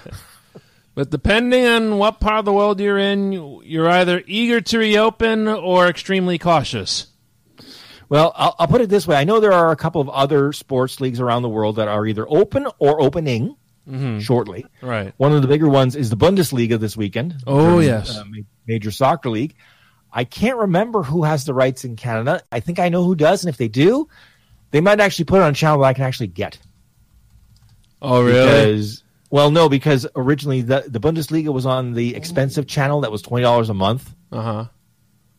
[0.94, 3.32] But depending on what part of the world you're in,
[3.64, 7.08] you're either eager to reopen or extremely cautious.
[8.10, 10.52] Well, I'll, I'll put it this way: I know there are a couple of other
[10.52, 13.56] sports leagues around the world that are either open or opening
[14.20, 14.66] shortly.
[14.82, 15.14] Right.
[15.18, 17.42] One of the bigger ones is the Bundesliga this weekend.
[17.48, 18.18] Oh, German, yes.
[18.18, 18.24] uh,
[18.68, 19.56] major soccer league.
[20.14, 22.42] I can't remember who has the rights in Canada.
[22.52, 24.10] I think I know who does, and if they do,
[24.72, 26.58] they might actually put it on a channel that I can actually get.
[28.02, 33.12] Oh, Because, well, no, because originally the the Bundesliga was on the expensive channel that
[33.12, 34.14] was twenty dollars a month.
[34.32, 34.66] Uh huh.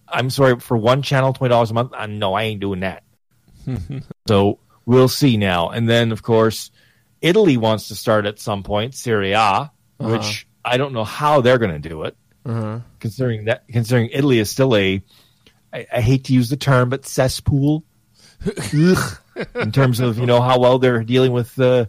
[0.08, 1.92] I'm sorry for one channel, twenty dollars a month.
[1.94, 3.02] Uh, no, I ain't doing that.
[4.28, 5.70] so we'll see now.
[5.70, 6.70] And then, of course,
[7.20, 11.58] Italy wants to start at some point Serie A, which I don't know how they're
[11.58, 12.16] going to do it.
[12.44, 12.80] Uh-huh.
[13.00, 15.02] Considering that, considering Italy is still a,
[15.72, 17.84] I, I hate to use the term, but cesspool.
[18.46, 19.18] Ugh.
[19.54, 21.86] in terms of you know how well they're dealing with uh,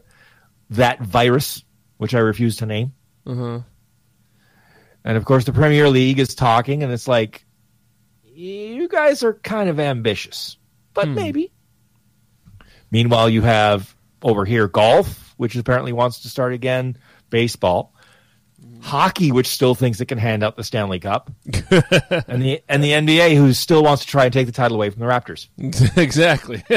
[0.72, 1.64] that virus,
[1.98, 2.94] which I refuse to name.
[3.26, 3.62] Uh-huh.
[5.04, 7.46] And of course, the Premier League is talking, and it's like,
[8.24, 10.58] you guys are kind of ambitious,
[10.94, 11.52] but maybe.
[12.90, 16.98] Meanwhile, you have over here golf, which apparently wants to start again,
[17.30, 17.93] baseball,
[18.84, 22.92] hockey, which still thinks it can hand out the Stanley Cup, and the and the
[22.92, 25.48] NBA, who still wants to try and take the title away from the Raptors.
[25.98, 26.64] exactly.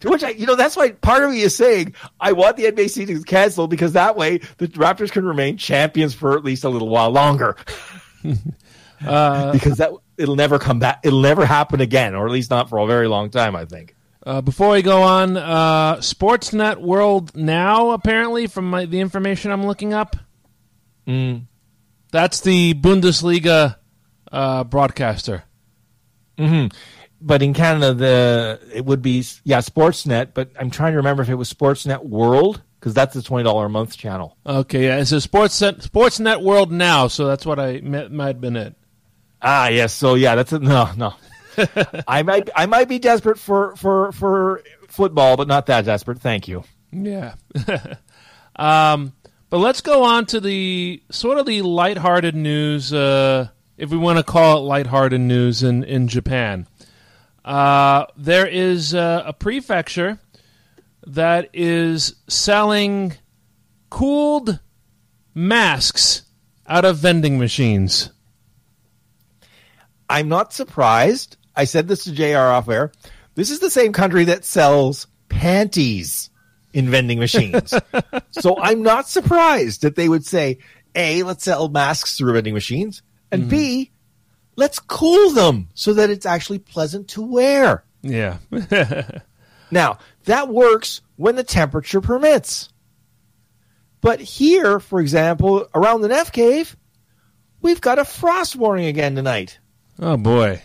[0.00, 2.64] To which I, you know, that's why part of me is saying I want the
[2.64, 6.68] NBA season canceled because that way the Raptors can remain champions for at least a
[6.68, 7.56] little while longer.
[8.22, 11.00] because that it'll never come back.
[11.02, 13.56] It'll never happen again, or at least not for a very long time.
[13.56, 13.94] I think.
[14.26, 19.64] Uh, before we go on, uh, Sportsnet World Now, apparently, from my, the information I'm
[19.64, 20.16] looking up,
[21.06, 23.76] that's the Bundesliga
[24.30, 25.44] uh, broadcaster.
[27.20, 30.34] But in Canada, the it would be yeah Sportsnet.
[30.34, 33.66] But I'm trying to remember if it was Sportsnet World because that's the twenty dollar
[33.66, 34.36] a month channel.
[34.44, 38.40] Okay, yeah, it's a Sportsnet, Sportsnet World Now, so that's what I met, might have
[38.40, 38.74] been it.
[39.40, 39.92] Ah, yes.
[39.92, 41.14] So yeah, that's a, no, no.
[42.06, 46.20] I might I might be desperate for for for football, but not that desperate.
[46.20, 46.64] Thank you.
[46.92, 47.34] Yeah.
[48.56, 49.12] um,
[49.56, 53.48] but let's go on to the sort of the lighthearted news, uh,
[53.78, 56.66] if we want to call it lighthearted news in, in Japan.
[57.42, 60.18] Uh, there is uh, a prefecture
[61.06, 63.14] that is selling
[63.88, 64.60] cooled
[65.34, 66.24] masks
[66.66, 68.10] out of vending machines.
[70.10, 71.38] I'm not surprised.
[71.56, 72.92] I said this to JR off air.
[73.36, 76.28] This is the same country that sells panties
[76.76, 77.72] in vending machines.
[78.30, 80.58] so I'm not surprised that they would say,
[80.94, 83.02] A, let's sell masks through vending machines,
[83.32, 84.52] and B, mm-hmm.
[84.56, 87.84] let's cool them so that it's actually pleasant to wear.
[88.02, 88.38] Yeah.
[89.70, 92.68] Now, that works when the temperature permits.
[94.00, 96.76] But here, for example, around the Neff Cave,
[97.60, 99.58] we've got a frost warning again tonight.
[99.98, 100.62] oh, boy.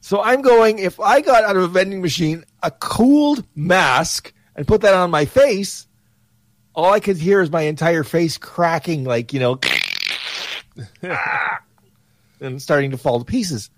[0.00, 4.66] So I'm going, if I got out of a vending machine a cooled mask and
[4.66, 5.86] put that on my face,
[6.74, 9.58] all I could hear is my entire face cracking, like, you know,
[12.40, 13.70] and starting to fall to pieces.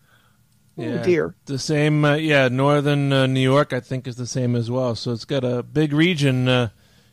[0.76, 1.00] Yeah.
[1.00, 1.34] Oh, dear.
[1.46, 2.48] The same, uh, yeah.
[2.48, 4.94] Northern uh, New York, I think, is the same as well.
[4.94, 6.68] So it's got a big region uh,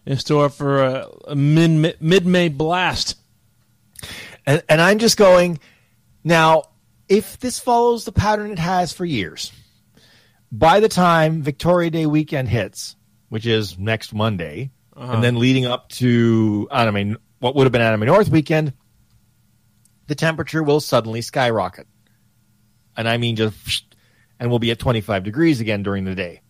[0.05, 3.17] in store for a, a mid mid May blast.
[4.45, 5.59] And, and I'm just going,
[6.23, 6.63] now,
[7.09, 9.51] if this follows the pattern it has for years,
[10.51, 12.95] by the time Victoria Day weekend hits,
[13.29, 18.05] which is next Monday, and then leading up to Anime, what would have been Anime
[18.05, 18.73] North weekend,
[20.07, 21.87] the temperature will suddenly skyrocket.
[22.97, 23.95] And I mean just,
[24.39, 26.41] and we'll be at 25 degrees again during the day.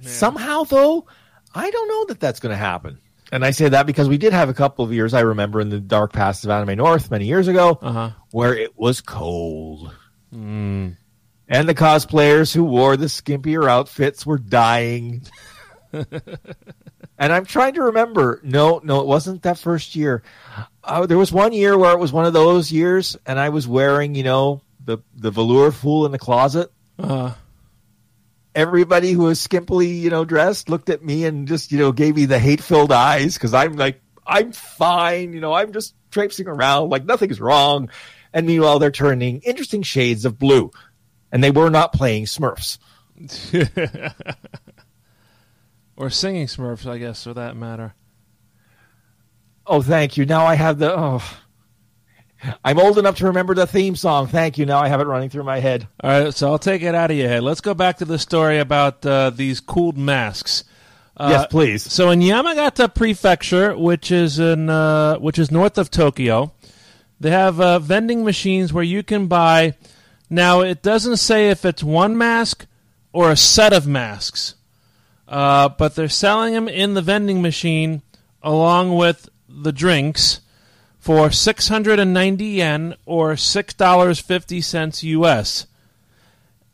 [0.00, 1.06] Somehow, though,
[1.54, 2.98] I don't know that that's going to happen.
[3.30, 5.68] And I say that because we did have a couple of years, I remember, in
[5.68, 8.10] the dark past of Anime North many years ago, Uh-huh.
[8.30, 9.92] where it was cold.
[11.48, 15.22] And the cosplayers who wore the skimpier outfits were dying.
[15.92, 16.06] and
[17.18, 18.40] I'm trying to remember.
[18.42, 20.22] No, no, it wasn't that first year.
[20.84, 23.66] Uh, there was one year where it was one of those years, and I was
[23.66, 26.70] wearing, you know, the the velour fool in the closet.
[26.98, 27.32] Uh,
[28.54, 32.16] Everybody who was skimpily, you know, dressed looked at me and just, you know, gave
[32.16, 36.48] me the hate filled eyes because I'm like, I'm fine, you know, I'm just traipsing
[36.48, 37.88] around like nothing's wrong.
[38.32, 40.72] And meanwhile, they're turning interesting shades of blue,
[41.32, 42.78] and they were not playing Smurfs.
[45.96, 47.94] or singing Smurfs, I guess, for that matter.
[49.66, 50.24] Oh, thank you.
[50.24, 50.96] Now I have the.
[50.96, 51.22] Oh,
[52.64, 54.28] I'm old enough to remember the theme song.
[54.28, 54.66] Thank you.
[54.66, 55.88] Now I have it running through my head.
[56.00, 57.42] All right, so I'll take it out of your head.
[57.42, 60.64] Let's go back to the story about uh, these cooled masks.
[61.16, 61.82] Uh, yes, please.
[61.82, 66.52] So in Yamagata Prefecture, which is in uh, which is north of Tokyo,
[67.18, 69.74] they have uh, vending machines where you can buy.
[70.30, 72.66] Now it doesn't say if it's one mask
[73.12, 74.54] or a set of masks,
[75.26, 78.02] uh, but they're selling them in the vending machine
[78.42, 80.40] along with the drinks
[80.98, 85.66] for 690 yen or $6.50 US.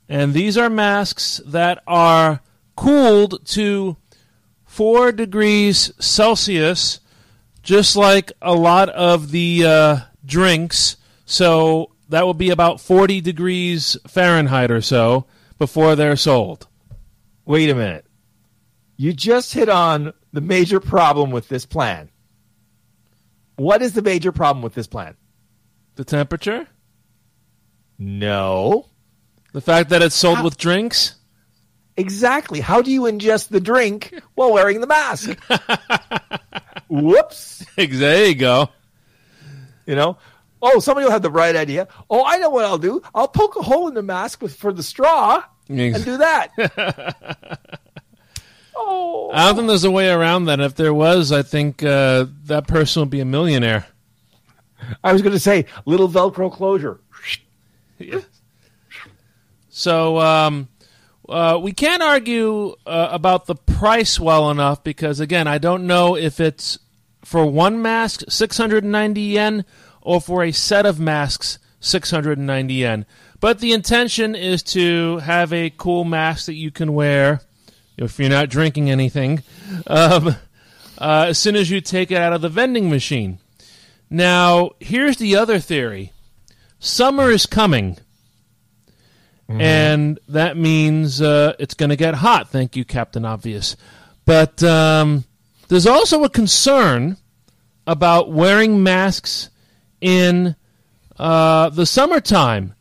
[0.09, 2.41] And these are masks that are
[2.77, 3.97] cooled to
[4.67, 7.01] 4 degrees Celsius,
[7.63, 9.97] just like a lot of the uh,
[10.27, 10.97] drinks.
[11.25, 15.27] So that will be about 40 degrees Fahrenheit or so
[15.59, 16.69] before they're sold.
[17.45, 18.07] Wait a minute.
[18.97, 22.11] You just hit on the major problem with this plan.
[23.57, 25.17] What is the major problem with this plan?
[25.97, 26.69] The temperature?
[27.99, 28.87] No.
[29.53, 31.17] The fact that it's sold with drinks?
[31.97, 32.61] Exactly.
[32.61, 35.37] How do you ingest the drink while wearing the mask?
[36.89, 37.67] Whoops.
[37.77, 38.69] there you go.
[39.85, 40.17] You know?
[40.65, 41.87] Oh, somebody will have the bright idea.
[42.09, 43.03] Oh, I know what I'll do.
[43.15, 46.51] I'll poke a hole in the mask with for the straw and do that.
[48.77, 50.61] oh, I don't think there's a way around that.
[50.61, 53.87] If there was, I think uh, that person would be a millionaire.
[55.03, 57.01] I was going to say little Velcro closure.
[57.99, 58.21] yeah.
[59.69, 60.69] So um,
[61.29, 66.17] uh, we can't argue uh, about the price well enough because, again, I don't know
[66.17, 66.79] if it's
[67.25, 69.65] for one mask, 690 yen,
[70.05, 73.07] or for a set of masks, 690 yen.
[73.41, 77.41] But the intention is to have a cool mask that you can wear
[77.97, 79.43] if you're not drinking anything
[79.87, 80.37] um,
[80.99, 83.39] uh, as soon as you take it out of the vending machine.
[84.09, 86.13] Now, here's the other theory
[86.79, 87.99] summer is coming.
[89.47, 92.49] And that means uh, it's going to get hot.
[92.49, 93.77] Thank you, Captain Obvious.
[94.25, 95.25] But um,
[95.69, 97.19] there's also a concern
[97.87, 99.51] about wearing masks
[100.05, 100.55] in
[101.19, 102.75] uh, the summertime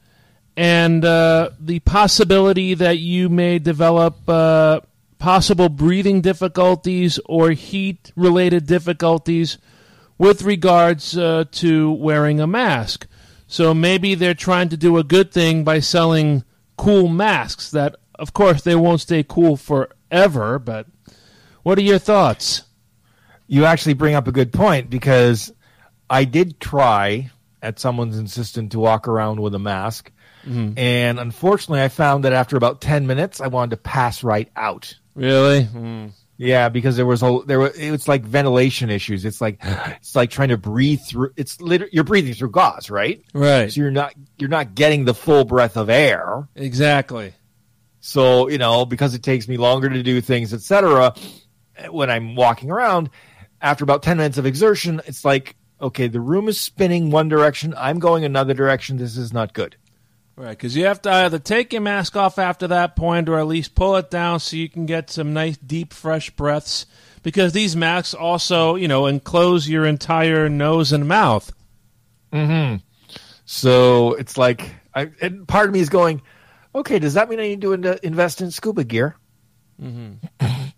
[0.57, 4.81] and uh, the possibility that you may develop uh,
[5.19, 9.57] possible breathing difficulties or heat related difficulties
[10.17, 13.07] with regards uh, to wearing a mask.
[13.47, 16.43] So maybe they're trying to do a good thing by selling
[16.75, 20.59] cool masks that, of course, they won't stay cool forever.
[20.59, 20.87] But
[21.63, 22.63] what are your thoughts?
[23.47, 25.53] You actually bring up a good point because
[26.13, 30.11] I did try at someone's insistence to walk around with a mask.
[30.77, 34.93] And unfortunately, I found that after about 10 minutes, I wanted to pass right out.
[35.15, 35.63] Really?
[35.63, 36.11] Mm.
[36.37, 39.23] Yeah, because there was a there was it's like ventilation issues.
[39.25, 41.31] It's like it's like trying to breathe through.
[41.37, 43.23] It's literally you're breathing through gauze, right?
[43.33, 43.71] Right.
[43.71, 46.47] So you're not you're not getting the full breath of air.
[46.55, 47.33] Exactly.
[48.01, 51.13] So you know because it takes me longer to do things, etc.
[51.89, 53.09] When I'm walking around,
[53.61, 57.73] after about ten minutes of exertion, it's like okay, the room is spinning one direction.
[57.77, 58.97] I'm going another direction.
[58.97, 59.75] This is not good.
[60.35, 63.45] Right, because you have to either take your mask off after that point or at
[63.45, 66.87] least pull it down so you can get some nice, deep, fresh breaths.
[67.21, 71.53] Because these masks also, you know, enclose your entire nose and mouth.
[72.31, 73.15] Mm hmm.
[73.45, 76.21] So it's like, I, and part of me is going,
[76.73, 79.15] okay, does that mean I need to in- invest in scuba gear?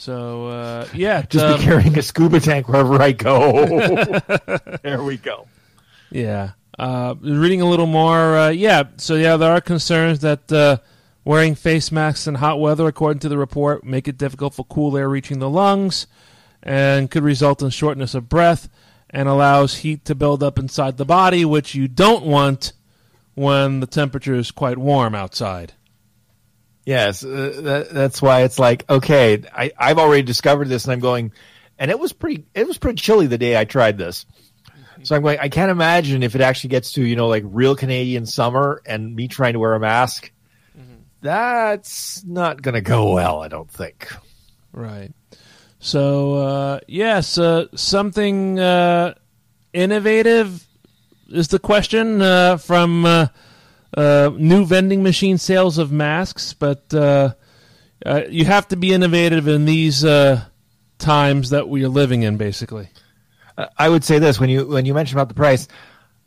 [0.00, 1.22] So, uh, yeah.
[1.28, 3.66] Just um, be carrying a scuba tank wherever I go.
[4.82, 5.46] there we go.
[6.10, 6.52] Yeah.
[6.78, 8.84] Uh, reading a little more, uh, yeah.
[8.96, 10.78] So yeah, there are concerns that uh,
[11.22, 14.96] wearing face masks in hot weather, according to the report, make it difficult for cool
[14.96, 16.06] air reaching the lungs,
[16.62, 18.70] and could result in shortness of breath,
[19.10, 22.72] and allows heat to build up inside the body, which you don't want
[23.34, 25.74] when the temperature is quite warm outside.
[26.90, 29.44] Yes, uh, that, that's why it's like okay.
[29.54, 31.30] I, I've already discovered this, and I'm going,
[31.78, 32.46] and it was pretty.
[32.52, 34.26] It was pretty chilly the day I tried this.
[35.04, 35.38] So I'm going.
[35.38, 39.14] I can't imagine if it actually gets to you know like real Canadian summer and
[39.14, 40.32] me trying to wear a mask.
[41.20, 43.40] That's not going to go well.
[43.40, 44.08] I don't think.
[44.72, 45.12] Right.
[45.78, 49.14] So uh, yes, uh, something uh,
[49.72, 50.66] innovative
[51.28, 53.30] is the question uh, from
[53.96, 57.34] uh, new vending machine sales of masks, but uh,
[58.04, 60.42] uh, you have to be innovative in these uh,
[60.98, 62.88] times that we are living in, basically.
[63.56, 65.68] Uh, I would say this when you when you mentioned about the price.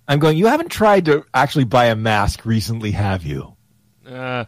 [0.07, 0.38] I'm going.
[0.38, 3.55] You haven't tried to actually buy a mask recently, have you?
[4.05, 4.45] Uh,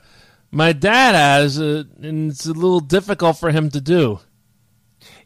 [0.51, 4.19] my dad has, uh, and it's a little difficult for him to do.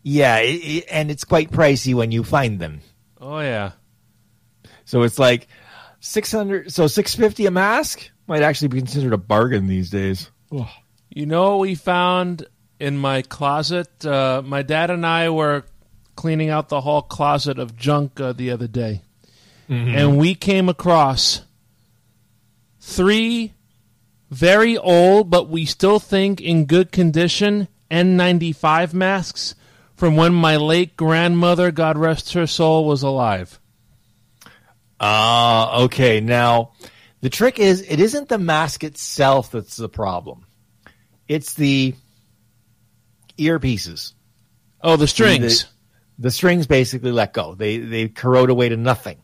[0.04, 2.82] Yeah, it, it, and it's quite pricey when you find them.
[3.20, 3.72] Oh yeah.
[4.86, 5.48] So it's like
[6.00, 6.72] six hundred.
[6.72, 10.30] So six fifty a mask might actually be considered a bargain these days.
[11.10, 12.46] You know what we found
[12.80, 14.06] in my closet?
[14.06, 15.64] Uh, my dad and I were
[16.16, 19.02] cleaning out the hall closet of junk uh, the other day,
[19.96, 21.42] and we came across
[22.80, 23.54] three
[24.32, 29.56] very old, but we still think in good condition N95 masks
[29.96, 33.59] from when my late grandmother, God rest her soul, was alive.
[35.00, 36.20] Ah, okay.
[36.20, 36.72] Now,
[37.22, 40.46] the trick is it isn't the mask itself that's the problem.
[41.28, 41.96] It's the
[43.38, 44.14] earpieces.
[44.82, 45.66] Oh, the strings.
[46.18, 47.56] The strings basically let go.
[47.56, 49.20] They they corrode away to nothing.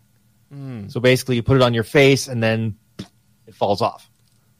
[0.89, 2.77] So basically, you put it on your face and then
[3.47, 4.09] it falls off.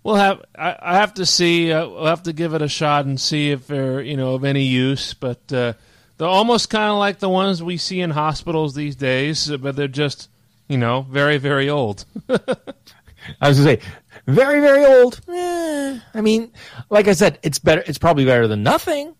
[0.03, 0.43] We'll have.
[0.57, 1.71] I, I have to see.
[1.71, 4.43] Uh, we'll have to give it a shot and see if they're you know of
[4.43, 5.13] any use.
[5.13, 5.73] But uh,
[6.17, 9.87] they're almost kind of like the ones we see in hospitals these days, but they're
[9.87, 10.29] just
[10.67, 12.05] you know very very old.
[13.41, 13.79] I was gonna say,
[14.27, 15.19] very very old.
[15.27, 16.51] Eh, I mean,
[16.89, 17.83] like I said, it's better.
[17.85, 19.15] It's probably better than nothing.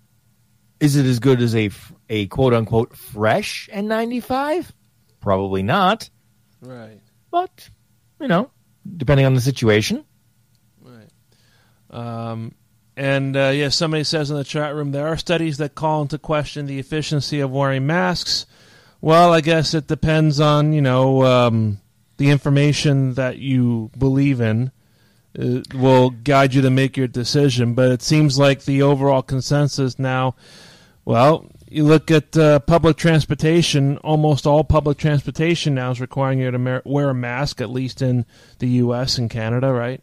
[0.79, 1.69] Is it as good as a
[2.09, 4.69] a quote unquote fresh N95?
[5.21, 6.09] Probably not.
[6.61, 6.99] right.
[7.31, 7.69] but
[8.19, 8.51] you know,
[8.97, 10.05] depending on the situation.
[10.81, 11.09] Right.
[11.89, 12.53] Um,
[12.97, 16.17] and uh, yeah, somebody says in the chat room there are studies that call into
[16.17, 18.45] question the efficiency of wearing masks.
[19.01, 21.79] Well, I guess it depends on you know um,
[22.17, 24.71] the information that you believe in
[25.37, 27.73] uh, will guide you to make your decision.
[27.73, 30.35] But it seems like the overall consensus now.
[31.03, 33.97] Well, you look at uh, public transportation.
[33.97, 38.25] Almost all public transportation now is requiring you to wear a mask, at least in
[38.59, 39.17] the U.S.
[39.17, 40.01] and Canada, right?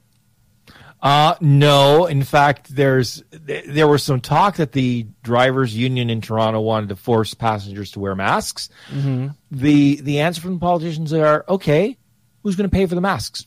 [1.03, 2.07] Uh, no.
[2.07, 6.97] In fact, there's there was some talk that the drivers' union in Toronto wanted to
[6.97, 8.69] force passengers to wear masks.
[8.89, 9.29] Mm-hmm.
[9.51, 11.99] The the answer from the politicians are okay.
[12.45, 13.47] Who's going to pay for the masks?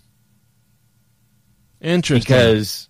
[1.79, 2.19] Interesting.
[2.19, 2.89] Because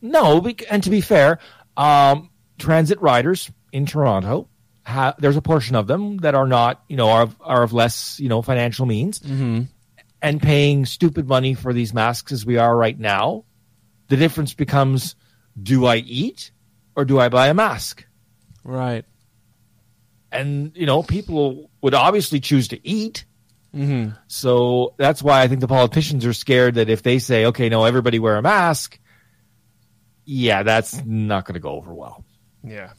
[0.00, 1.38] no, and to be fair,
[1.76, 4.48] um, transit riders in Toronto,
[4.86, 7.72] ha- there's a portion of them that are not, you know, are of, are of
[7.72, 9.62] less, you know, financial means, hmm
[10.20, 13.44] and paying stupid money for these masks as we are right now.
[14.08, 15.14] The difference becomes:
[15.60, 16.50] do I eat
[16.96, 18.04] or do I buy a mask?
[18.64, 19.04] Right.
[20.30, 23.24] And you know, people would obviously choose to eat.
[23.72, 27.68] hmm So that's why I think the politicians are scared that if they say, okay,
[27.68, 28.98] no, everybody wear a mask,
[30.24, 32.24] yeah, that's not going to go over well.
[32.62, 32.92] Yeah.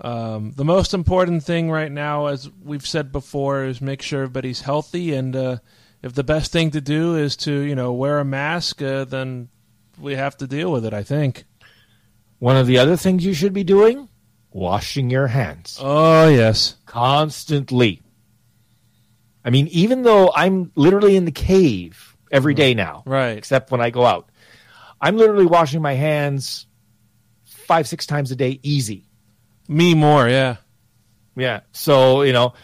[0.00, 4.60] Um, the most important thing right now, as we've said before, is make sure everybody's
[4.60, 5.14] healthy.
[5.14, 5.58] And uh,
[6.02, 9.48] if the best thing to do is to, you know, wear a mask, uh, then
[9.98, 10.94] we have to deal with it.
[10.94, 11.44] I think.
[12.38, 14.08] One of the other things you should be doing,
[14.50, 16.76] washing your hands Oh yes.
[16.84, 18.02] constantly.
[19.44, 23.36] I mean, even though I'm literally in the cave every day now, Right.
[23.38, 24.28] except when I go out,
[25.00, 26.66] I'm literally washing my hands
[27.44, 29.08] five, six times a day, easy.
[29.68, 30.28] Me more.
[30.28, 30.56] Yeah.
[31.36, 31.60] Yeah.
[31.72, 32.54] So, you know,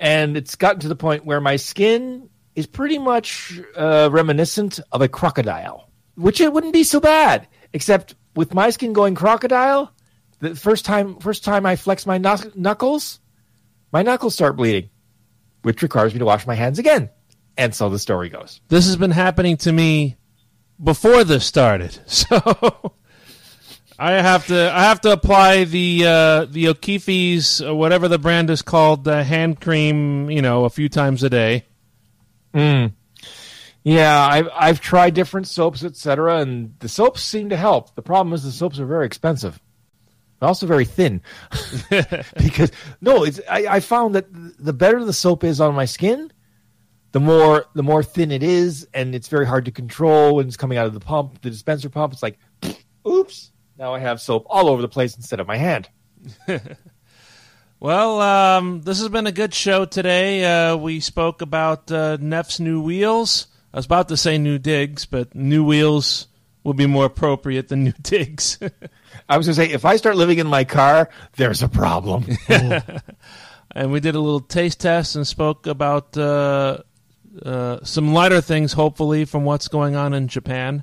[0.00, 5.02] and it's gotten to the point where my skin is pretty much uh, reminiscent of
[5.02, 9.92] a crocodile, which it wouldn't be so bad, except with my skin going crocodile,
[10.40, 13.20] the first time first time I flex my knuckles,
[13.92, 14.90] my knuckles start bleeding,
[15.62, 17.10] which requires me to wash my hands again.
[17.56, 18.60] And so the story goes.
[18.68, 20.16] This has been happening to me
[20.82, 21.98] before this started.
[22.06, 22.94] So
[23.98, 28.48] I have to I have to apply the uh, the O'Keeffe's or whatever the brand
[28.48, 31.66] is called the hand cream, you know, a few times a day.
[33.82, 37.94] Yeah, I've I've tried different soaps, etc., and the soaps seem to help.
[37.94, 39.58] The problem is the soaps are very expensive,
[40.38, 41.22] They're also very thin.
[41.90, 46.30] because no, it's I, I found that the better the soap is on my skin,
[47.12, 50.58] the more the more thin it is, and it's very hard to control when it's
[50.58, 52.12] coming out of the pump, the dispenser pump.
[52.12, 52.38] It's like,
[53.08, 55.88] oops, now I have soap all over the place instead of my hand.
[57.82, 60.44] Well, um, this has been a good show today.
[60.44, 63.46] Uh, we spoke about uh, Neff's new wheels.
[63.72, 66.26] I was about to say new digs, but new wheels
[66.64, 68.58] would be more appropriate than new digs.
[69.28, 72.26] I was going to say, if I start living in my car, there's a problem.
[72.48, 76.78] and we did a little taste test and spoke about uh,
[77.44, 80.82] uh, some lighter things, hopefully, from what's going on in Japan.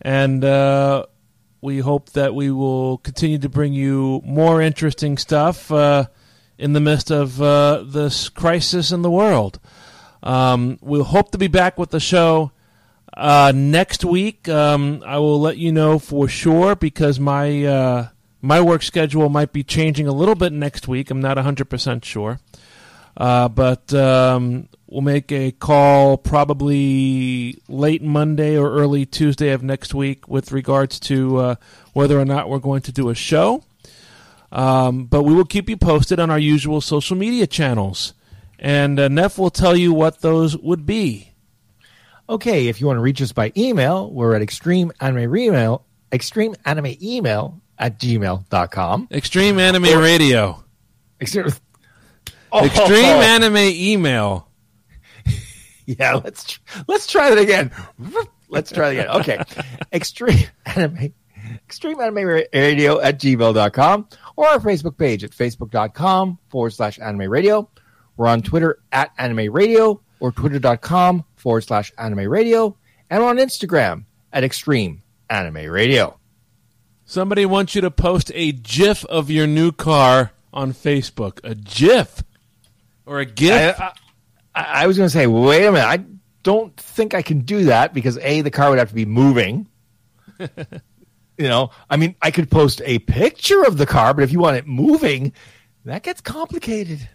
[0.00, 1.06] And uh,
[1.60, 6.06] we hope that we will continue to bring you more interesting stuff uh,
[6.58, 9.60] in the midst of uh, this crisis in the world.
[10.22, 12.52] Um, we'll hope to be back with the show
[13.16, 14.48] uh, next week.
[14.48, 18.08] Um, I will let you know for sure because my uh,
[18.42, 21.10] my work schedule might be changing a little bit next week.
[21.10, 22.38] I'm not 100% sure.
[23.16, 29.94] Uh, but um, we'll make a call probably late Monday or early Tuesday of next
[29.94, 31.54] week with regards to uh,
[31.94, 33.64] whether or not we're going to do a show.
[34.52, 38.12] Um, but we will keep you posted on our usual social media channels.
[38.58, 41.32] And uh, Neff will tell you what those would be.
[42.28, 46.56] Okay, if you want to reach us by email, we're at extreme anime email, extreme
[46.64, 49.08] anime email at gmail.com.
[49.12, 50.64] Extreme Anime Radio.
[51.20, 51.48] Extreme,
[52.52, 54.48] oh, Extreme Anime Email.
[55.88, 57.70] Yeah, let's let's try that again.
[58.48, 59.20] Let's try that again.
[59.20, 59.64] Okay.
[59.92, 61.14] extreme anime
[61.64, 67.30] extreme anime Ra- radio at gmail.com or our Facebook page at facebook.com forward slash anime
[67.30, 67.70] radio.
[68.16, 72.76] We're on Twitter at anime radio or twitter.com forward slash anime radio
[73.10, 76.18] and on Instagram at extreme anime radio.
[77.04, 81.38] Somebody wants you to post a GIF of your new car on Facebook.
[81.44, 82.24] A GIF
[83.04, 83.80] or a GIF.
[83.80, 83.92] I,
[84.54, 85.86] I was going to say, wait a minute.
[85.86, 86.04] I
[86.42, 89.66] don't think I can do that because A, the car would have to be moving.
[90.38, 90.48] you
[91.38, 94.56] know, I mean, I could post a picture of the car, but if you want
[94.56, 95.32] it moving,
[95.84, 97.08] that gets complicated.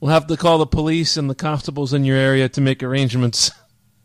[0.00, 3.50] We'll have to call the police and the constables in your area to make arrangements.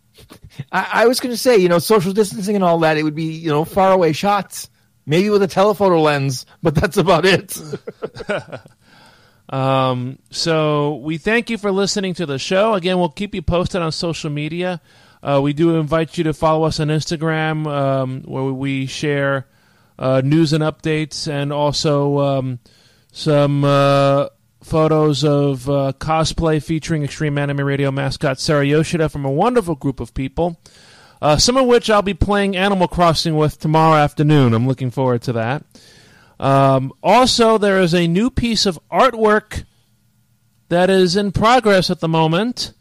[0.72, 3.16] I, I was going to say, you know, social distancing and all that, it would
[3.16, 4.70] be, you know, far away shots,
[5.06, 7.58] maybe with a telephoto lens, but that's about it.
[9.50, 12.76] Um, so we thank you for listening to the show.
[12.76, 14.80] Again, we'll keep you posted on social media.
[15.22, 19.48] Uh, we do invite you to follow us on Instagram, um, where we share
[19.98, 22.60] uh, news and updates, and also um,
[23.12, 24.28] some uh,
[24.70, 30.00] photos of uh, cosplay featuring Extreme Anime Radio mascot Sarah Yoshida from a wonderful group
[30.00, 30.60] of people.
[31.22, 34.54] Uh, some of which I'll be playing Animal Crossing with tomorrow afternoon.
[34.54, 35.66] I'm looking forward to that.
[36.40, 39.66] Um, also, there is a new piece of artwork
[40.70, 42.74] that is in progress at the moment.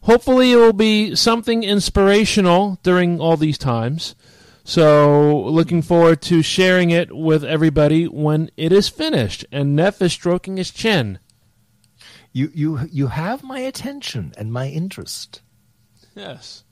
[0.00, 4.14] Hopefully, it will be something inspirational during all these times.
[4.68, 9.46] So, looking forward to sharing it with everybody when it is finished.
[9.50, 11.20] And Neff is stroking his chin.
[12.34, 15.40] You, you, you have my attention and my interest.
[16.14, 16.64] Yes.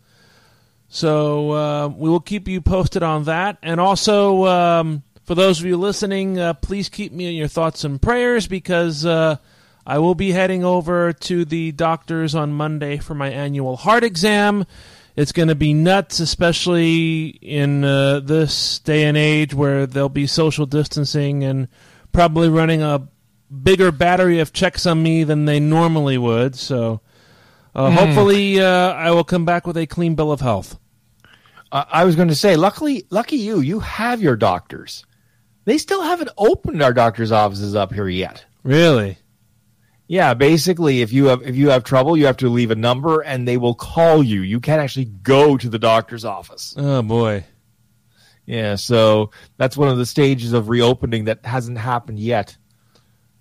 [0.89, 3.57] So, uh, we will keep you posted on that.
[3.63, 7.83] And also, um, for those of you listening, uh, please keep me in your thoughts
[7.83, 9.37] and prayers because uh,
[9.87, 14.67] I will be heading over to the doctors on Monday for my annual heart exam.
[15.17, 20.27] It's going to be nuts, especially in uh, this day and age where there'll be
[20.27, 21.69] social distancing and
[22.13, 23.09] probably running a
[23.63, 26.55] bigger battery of checks on me than they normally would.
[26.55, 27.01] So
[27.75, 30.79] uh, hopefully, uh, I will come back with a clean bill of health.
[31.73, 35.05] Uh, I was going to say, luckily, lucky you, you have your doctors.
[35.65, 38.45] They still haven't opened our doctor's offices up here yet.
[38.63, 39.19] Really?
[40.09, 43.23] Yeah, basically, if you have if you have trouble, you have to leave a number,
[43.23, 44.43] and they will call you.
[44.43, 46.75] You can't actually go to the doctor's office.
[46.77, 47.45] Oh boy.
[48.47, 52.57] Yeah, so that's one of the stages of reopening that hasn't happened yet.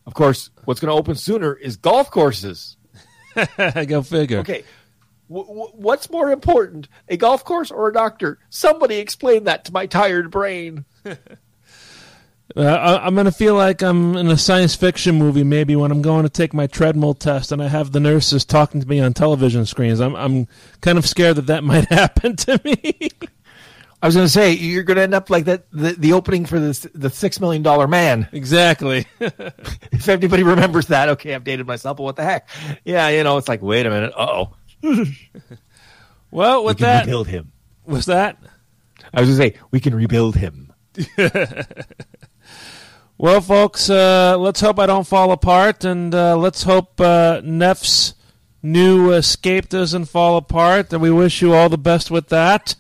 [0.08, 2.78] Of course, what's going to open sooner is golf courses.
[3.88, 4.40] Go figure.
[4.40, 4.64] Okay,
[5.30, 8.40] w- w- what's more important, a golf course or a doctor?
[8.50, 10.86] Somebody explain that to my tired brain.
[12.56, 15.92] Uh, I, I'm going to feel like I'm in a science fiction movie maybe when
[15.92, 19.00] I'm going to take my treadmill test and I have the nurses talking to me
[19.00, 20.00] on television screens.
[20.00, 20.48] I'm I'm
[20.82, 23.10] kind of scared that that might happen to me.
[24.02, 26.46] I was going to say you're going to end up like that the, the opening
[26.46, 28.28] for the the six million dollar man.
[28.32, 29.08] exactly.
[29.92, 32.48] If anybody remembers that, okay, I've dated myself, but what the heck?
[32.84, 34.54] Yeah, you know, it's like wait a minute, uh oh,
[36.32, 37.52] well, we with can that, rebuild him.
[37.86, 38.38] was that?
[39.12, 40.72] I was going to say we can rebuild him.
[43.18, 48.14] Well, folks, uh, let's hope I don't fall apart, and uh, let's hope uh, Neff's
[48.62, 50.92] new escape doesn't fall apart.
[50.92, 52.76] And we wish you all the best with that.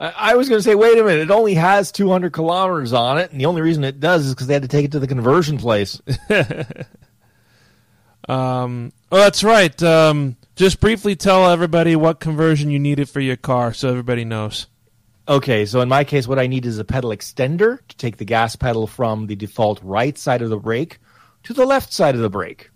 [0.00, 3.32] I, was going to say, wait a minute, it only has 200 kilometers on it,
[3.32, 5.08] and the only reason it does is because they had to take it to the
[5.08, 6.00] conversion place.
[8.28, 9.82] Um, oh, that's right.
[9.82, 14.66] Um, just briefly tell everybody what conversion you needed for your car, so everybody knows.
[15.28, 18.24] Okay, so in my case, what I need is a pedal extender to take the
[18.24, 21.00] gas pedal from the default right side of the brake
[21.42, 22.70] to the left side of the brake.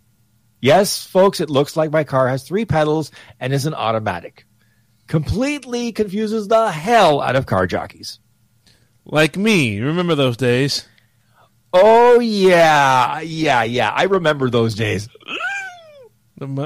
[0.60, 4.44] Yes, folks, it looks like my car has three pedals and is an automatic.
[5.06, 8.18] Completely confuses the hell out of car jockeys.
[9.06, 10.86] Like me, remember those days?
[11.72, 13.90] Oh, yeah, yeah, yeah.
[13.90, 15.08] I remember those days.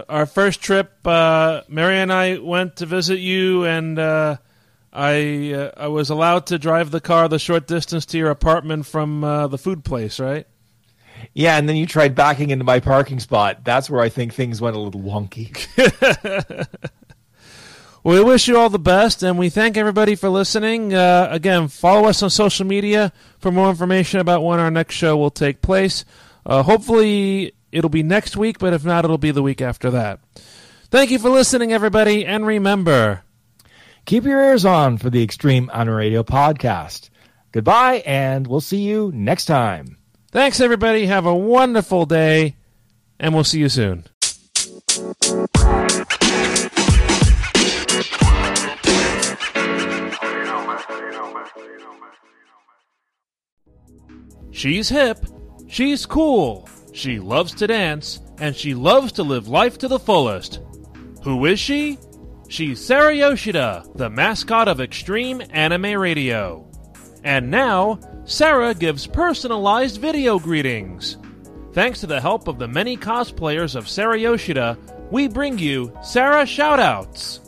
[0.08, 4.36] Our first trip, uh, Mary and I went to visit you, and uh,
[4.96, 8.86] I uh, I was allowed to drive the car the short distance to your apartment
[8.86, 10.46] from uh, the food place, right?
[11.34, 13.64] Yeah, and then you tried backing into my parking spot.
[13.64, 15.66] That's where I think things went a little wonky.
[18.06, 20.94] Well, we wish you all the best, and we thank everybody for listening.
[20.94, 25.16] Uh, again, follow us on social media for more information about when our next show
[25.16, 26.04] will take place.
[26.44, 30.20] Uh, hopefully, it'll be next week, but if not, it'll be the week after that.
[30.88, 33.24] Thank you for listening, everybody, and remember.
[34.06, 37.10] Keep your ears on for the Extreme Anime Radio podcast.
[37.50, 39.98] Goodbye, and we'll see you next time.
[40.30, 41.06] Thanks, everybody.
[41.06, 42.54] Have a wonderful day,
[43.18, 44.04] and we'll see you soon.
[54.52, 55.18] She's hip,
[55.66, 60.60] she's cool, she loves to dance, and she loves to live life to the fullest.
[61.24, 61.98] Who is she?
[62.48, 66.70] She's Sarah Yoshida, the mascot of Extreme Anime Radio.
[67.24, 71.16] And now, Sarah gives personalized video greetings.
[71.72, 74.78] Thanks to the help of the many cosplayers of Sarah Yoshida,
[75.10, 77.40] we bring you Sarah Shoutouts.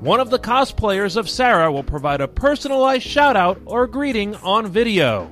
[0.00, 5.30] One of the cosplayers of Sarah will provide a personalized shoutout or greeting on video.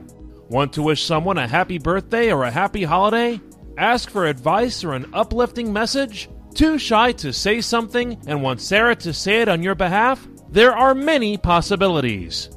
[0.49, 3.41] Want to wish someone a happy birthday or a happy holiday?
[3.77, 6.29] Ask for advice or an uplifting message?
[6.55, 10.27] Too shy to say something and want Sarah to say it on your behalf?
[10.51, 12.51] There are many possibilities.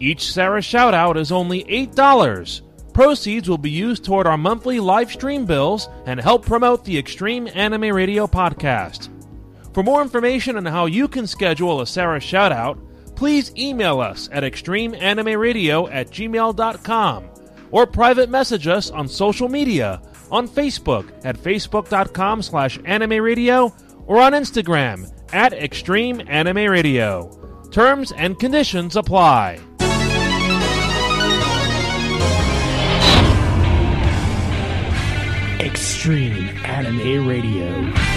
[0.00, 2.62] Each Sarah shoutout is only $8.
[2.92, 7.48] Proceeds will be used toward our monthly live stream bills and help promote the Extreme
[7.54, 9.08] Anime Radio podcast.
[9.74, 12.78] For more information on how you can schedule a Sarah shoutout,
[13.16, 17.30] please email us at extremeanimeradio at gmail.com
[17.72, 20.00] or private message us on social media
[20.34, 23.72] on Facebook at facebook.com slash anime radio
[24.06, 27.30] or on Instagram at extreme anime radio.
[27.70, 29.60] Terms and conditions apply.
[35.60, 38.13] Extreme Anime Radio.